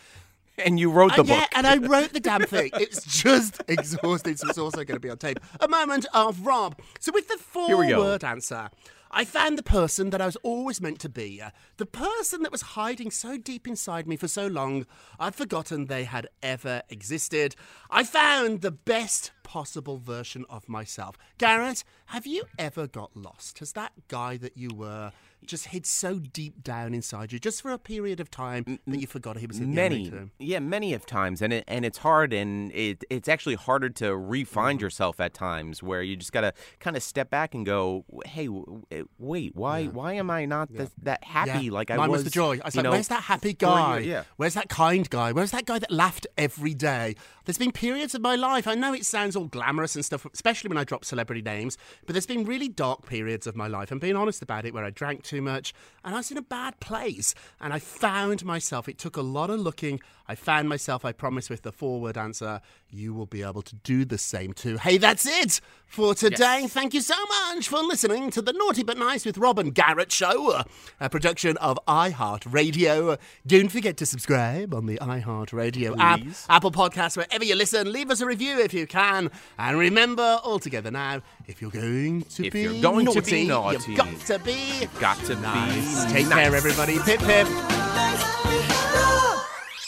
And 0.65 0.79
you 0.79 0.91
wrote 0.91 1.15
the 1.15 1.21
Uh, 1.21 1.25
yeah, 1.25 1.45
and 1.55 1.67
I 1.67 1.77
wrote 1.77 2.13
the 2.13 2.19
damn 2.19 2.43
thing. 2.43 2.71
It's 2.81 3.03
just 3.05 3.61
exhausting, 3.67 4.35
so 4.37 4.47
it's 4.49 4.57
also 4.57 4.83
going 4.83 4.95
to 4.95 4.99
be 4.99 5.09
on 5.09 5.17
tape. 5.17 5.39
A 5.59 5.67
moment 5.67 6.05
of 6.13 6.45
Rob. 6.45 6.79
So 6.99 7.11
with 7.13 7.27
the 7.27 7.37
four-word 7.37 8.23
answer, 8.23 8.69
I 9.13 9.25
found 9.25 9.57
the 9.57 9.63
person 9.63 10.09
that 10.11 10.21
I 10.21 10.25
was 10.25 10.37
always 10.37 10.79
meant 10.79 10.99
to 11.01 11.09
be. 11.09 11.41
Uh, 11.41 11.49
the 11.77 11.85
person 11.85 12.43
that 12.43 12.51
was 12.51 12.61
hiding 12.61 13.11
so 13.11 13.37
deep 13.37 13.67
inside 13.67 14.07
me 14.07 14.15
for 14.15 14.29
so 14.29 14.47
long, 14.47 14.85
I'd 15.19 15.35
forgotten 15.35 15.87
they 15.87 16.05
had 16.05 16.27
ever 16.41 16.81
existed. 16.89 17.55
I 17.89 18.03
found 18.05 18.61
the 18.61 18.71
best 18.71 19.31
possible 19.43 19.97
version 19.97 20.45
of 20.49 20.69
myself. 20.69 21.17
Garrett, 21.37 21.83
have 22.07 22.25
you 22.25 22.43
ever 22.57 22.87
got 22.87 23.15
lost? 23.15 23.59
Has 23.59 23.73
that 23.73 23.91
guy 24.07 24.37
that 24.37 24.55
you 24.55 24.69
were 24.73 25.11
just 25.45 25.67
hid 25.67 25.85
so 25.85 26.19
deep 26.19 26.63
down 26.63 26.93
inside 26.93 27.31
you, 27.31 27.39
just 27.39 27.61
for 27.61 27.71
a 27.71 27.77
period 27.77 28.19
of 28.19 28.29
time, 28.31 28.79
that 28.87 28.99
you 28.99 29.07
forgot 29.07 29.37
he 29.37 29.47
was 29.47 29.59
in 29.59 29.69
the 29.71 29.75
many, 29.75 30.11
yeah, 30.39 30.59
many 30.59 30.93
of 30.93 31.05
times, 31.05 31.41
and 31.41 31.51
it 31.53 31.63
and 31.67 31.85
it's 31.85 31.99
hard, 31.99 32.33
and 32.33 32.71
it 32.73 33.03
it's 33.09 33.27
actually 33.29 33.55
harder 33.55 33.89
to 33.89 34.15
re-find 34.15 34.61
Mm-hmm. 34.79 34.83
yourself 34.85 35.19
at 35.19 35.33
times, 35.33 35.81
where 35.83 36.01
you 36.01 36.15
just 36.15 36.31
gotta 36.31 36.53
kind 36.79 36.95
of 36.95 37.03
step 37.03 37.29
back 37.29 37.53
and 37.55 37.65
go, 37.65 38.05
hey, 38.25 38.45
w- 38.45 38.83
w- 38.91 39.07
wait, 39.17 39.55
why 39.55 39.85
why 39.87 40.13
am 40.13 40.29
I 40.29 40.45
not 40.45 40.69
th- 40.75 40.89
that 41.03 41.23
happy 41.23 41.65
Yeah. 41.65 41.71
like 41.71 41.91
I 41.91 41.97
Mine 41.97 42.09
was? 42.11 42.19
was, 42.19 42.23
the 42.25 42.29
joy. 42.29 42.59
I 42.61 42.65
was 42.65 42.75
like, 42.75 42.83
know, 42.83 42.91
where's 42.91 43.07
that 43.09 43.23
happy 43.23 43.53
guy? 43.53 43.99
yeah. 43.99 44.23
Where's 44.37 44.53
that 44.53 44.69
kind 44.69 45.09
guy? 45.09 45.31
Where's 45.31 45.51
that 45.51 45.65
guy 45.65 45.79
that 45.79 45.91
laughed 45.91 46.27
every 46.37 46.73
day? 46.73 47.15
There's 47.45 47.57
been 47.57 47.71
periods 47.71 48.13
of 48.15 48.21
my 48.21 48.35
life. 48.35 48.67
I 48.67 48.75
know 48.75 48.93
it 48.93 49.05
sounds 49.05 49.35
all 49.35 49.45
glamorous 49.47 49.95
and 49.95 50.05
stuff, 50.05 50.25
especially 50.33 50.67
when 50.69 50.77
I 50.77 50.83
drop 50.83 51.03
celebrity 51.03 51.41
names, 51.41 51.77
but 52.05 52.13
there's 52.13 52.27
been 52.27 52.45
really 52.45 52.69
dark 52.69 53.05
periods 53.07 53.47
of 53.47 53.55
my 53.55 53.67
life. 53.67 53.91
I'm 53.91 53.99
being 53.99 54.15
honest 54.15 54.41
about 54.43 54.65
it, 54.65 54.73
where 54.73 54.85
I 54.85 54.91
drank 54.91 55.23
too 55.31 55.41
much 55.41 55.73
and 56.03 56.15
I 56.15 56.17
was 56.17 56.31
in 56.31 56.37
a 56.37 56.41
bad 56.41 56.79
place. 56.79 57.35
And 57.59 57.73
I 57.73 57.79
found 57.79 58.43
myself. 58.43 58.89
It 58.89 58.97
took 58.97 59.17
a 59.17 59.21
lot 59.21 59.49
of 59.49 59.59
looking. 59.59 59.99
I 60.27 60.35
found 60.35 60.67
myself. 60.67 61.05
I 61.05 61.11
promise 61.11 61.49
with 61.49 61.61
the 61.61 61.71
four-word 61.71 62.17
answer, 62.17 62.61
you 62.91 63.13
will 63.13 63.25
be 63.25 63.41
able 63.43 63.61
to 63.61 63.75
do 63.75 64.05
the 64.05 64.17
same 64.17 64.53
too. 64.53 64.77
Hey, 64.77 64.97
that's 64.97 65.25
it 65.25 65.61
for 65.85 66.13
today. 66.13 66.67
Thank 66.67 66.93
you 66.93 67.01
so 67.01 67.15
much 67.25 67.67
for 67.67 67.79
listening 67.79 68.29
to 68.31 68.41
the 68.41 68.53
Naughty 68.53 68.83
But 68.83 68.97
Nice 68.97 69.25
with 69.25 69.37
Rob 69.37 69.59
and 69.59 69.73
Garrett 69.73 70.11
show, 70.11 70.61
a 70.99 71.09
production 71.09 71.57
of 71.57 71.79
iHeartRadio. 71.87 73.17
Don't 73.47 73.69
forget 73.69 73.97
to 73.97 74.05
subscribe 74.05 74.73
on 74.73 74.85
the 74.85 74.97
iHeartRadio 74.99 75.97
app, 75.99 76.21
Apple 76.49 76.71
Podcasts, 76.71 77.17
wherever 77.17 77.43
you 77.43 77.55
listen. 77.55 77.91
Leave 77.91 78.09
us 78.11 78.21
a 78.21 78.25
review 78.25 78.59
if 78.59 78.73
you 78.73 78.87
can. 78.87 79.31
And 79.57 79.77
remember, 79.77 80.39
all 80.43 80.59
together 80.59 80.91
now, 80.91 81.21
if 81.47 81.61
you're 81.61 81.71
going 81.71 82.23
to 82.23 82.45
If 82.45 82.53
be 82.53 82.61
you're 82.63 82.81
going 82.81 83.05
to 83.07 83.13
naughty, 83.15 83.31
be 83.31 83.47
naughty, 83.47 83.91
you've 83.91 83.97
got 83.97 84.19
to 84.27 84.39
be 84.39 84.87
got 84.99 85.17
to 85.25 85.35
nice. 85.35 86.05
be 86.05 86.11
Take 86.11 86.27
nice. 86.27 86.33
care, 86.47 86.55
everybody. 86.55 86.99
Pip 86.99 87.19
pip. 87.21 87.47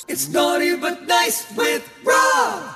It's 0.07 0.27
naughty 0.29 0.75
but 0.75 1.07
nice 1.07 1.49
with 1.55 1.89
Rob. 2.03 2.75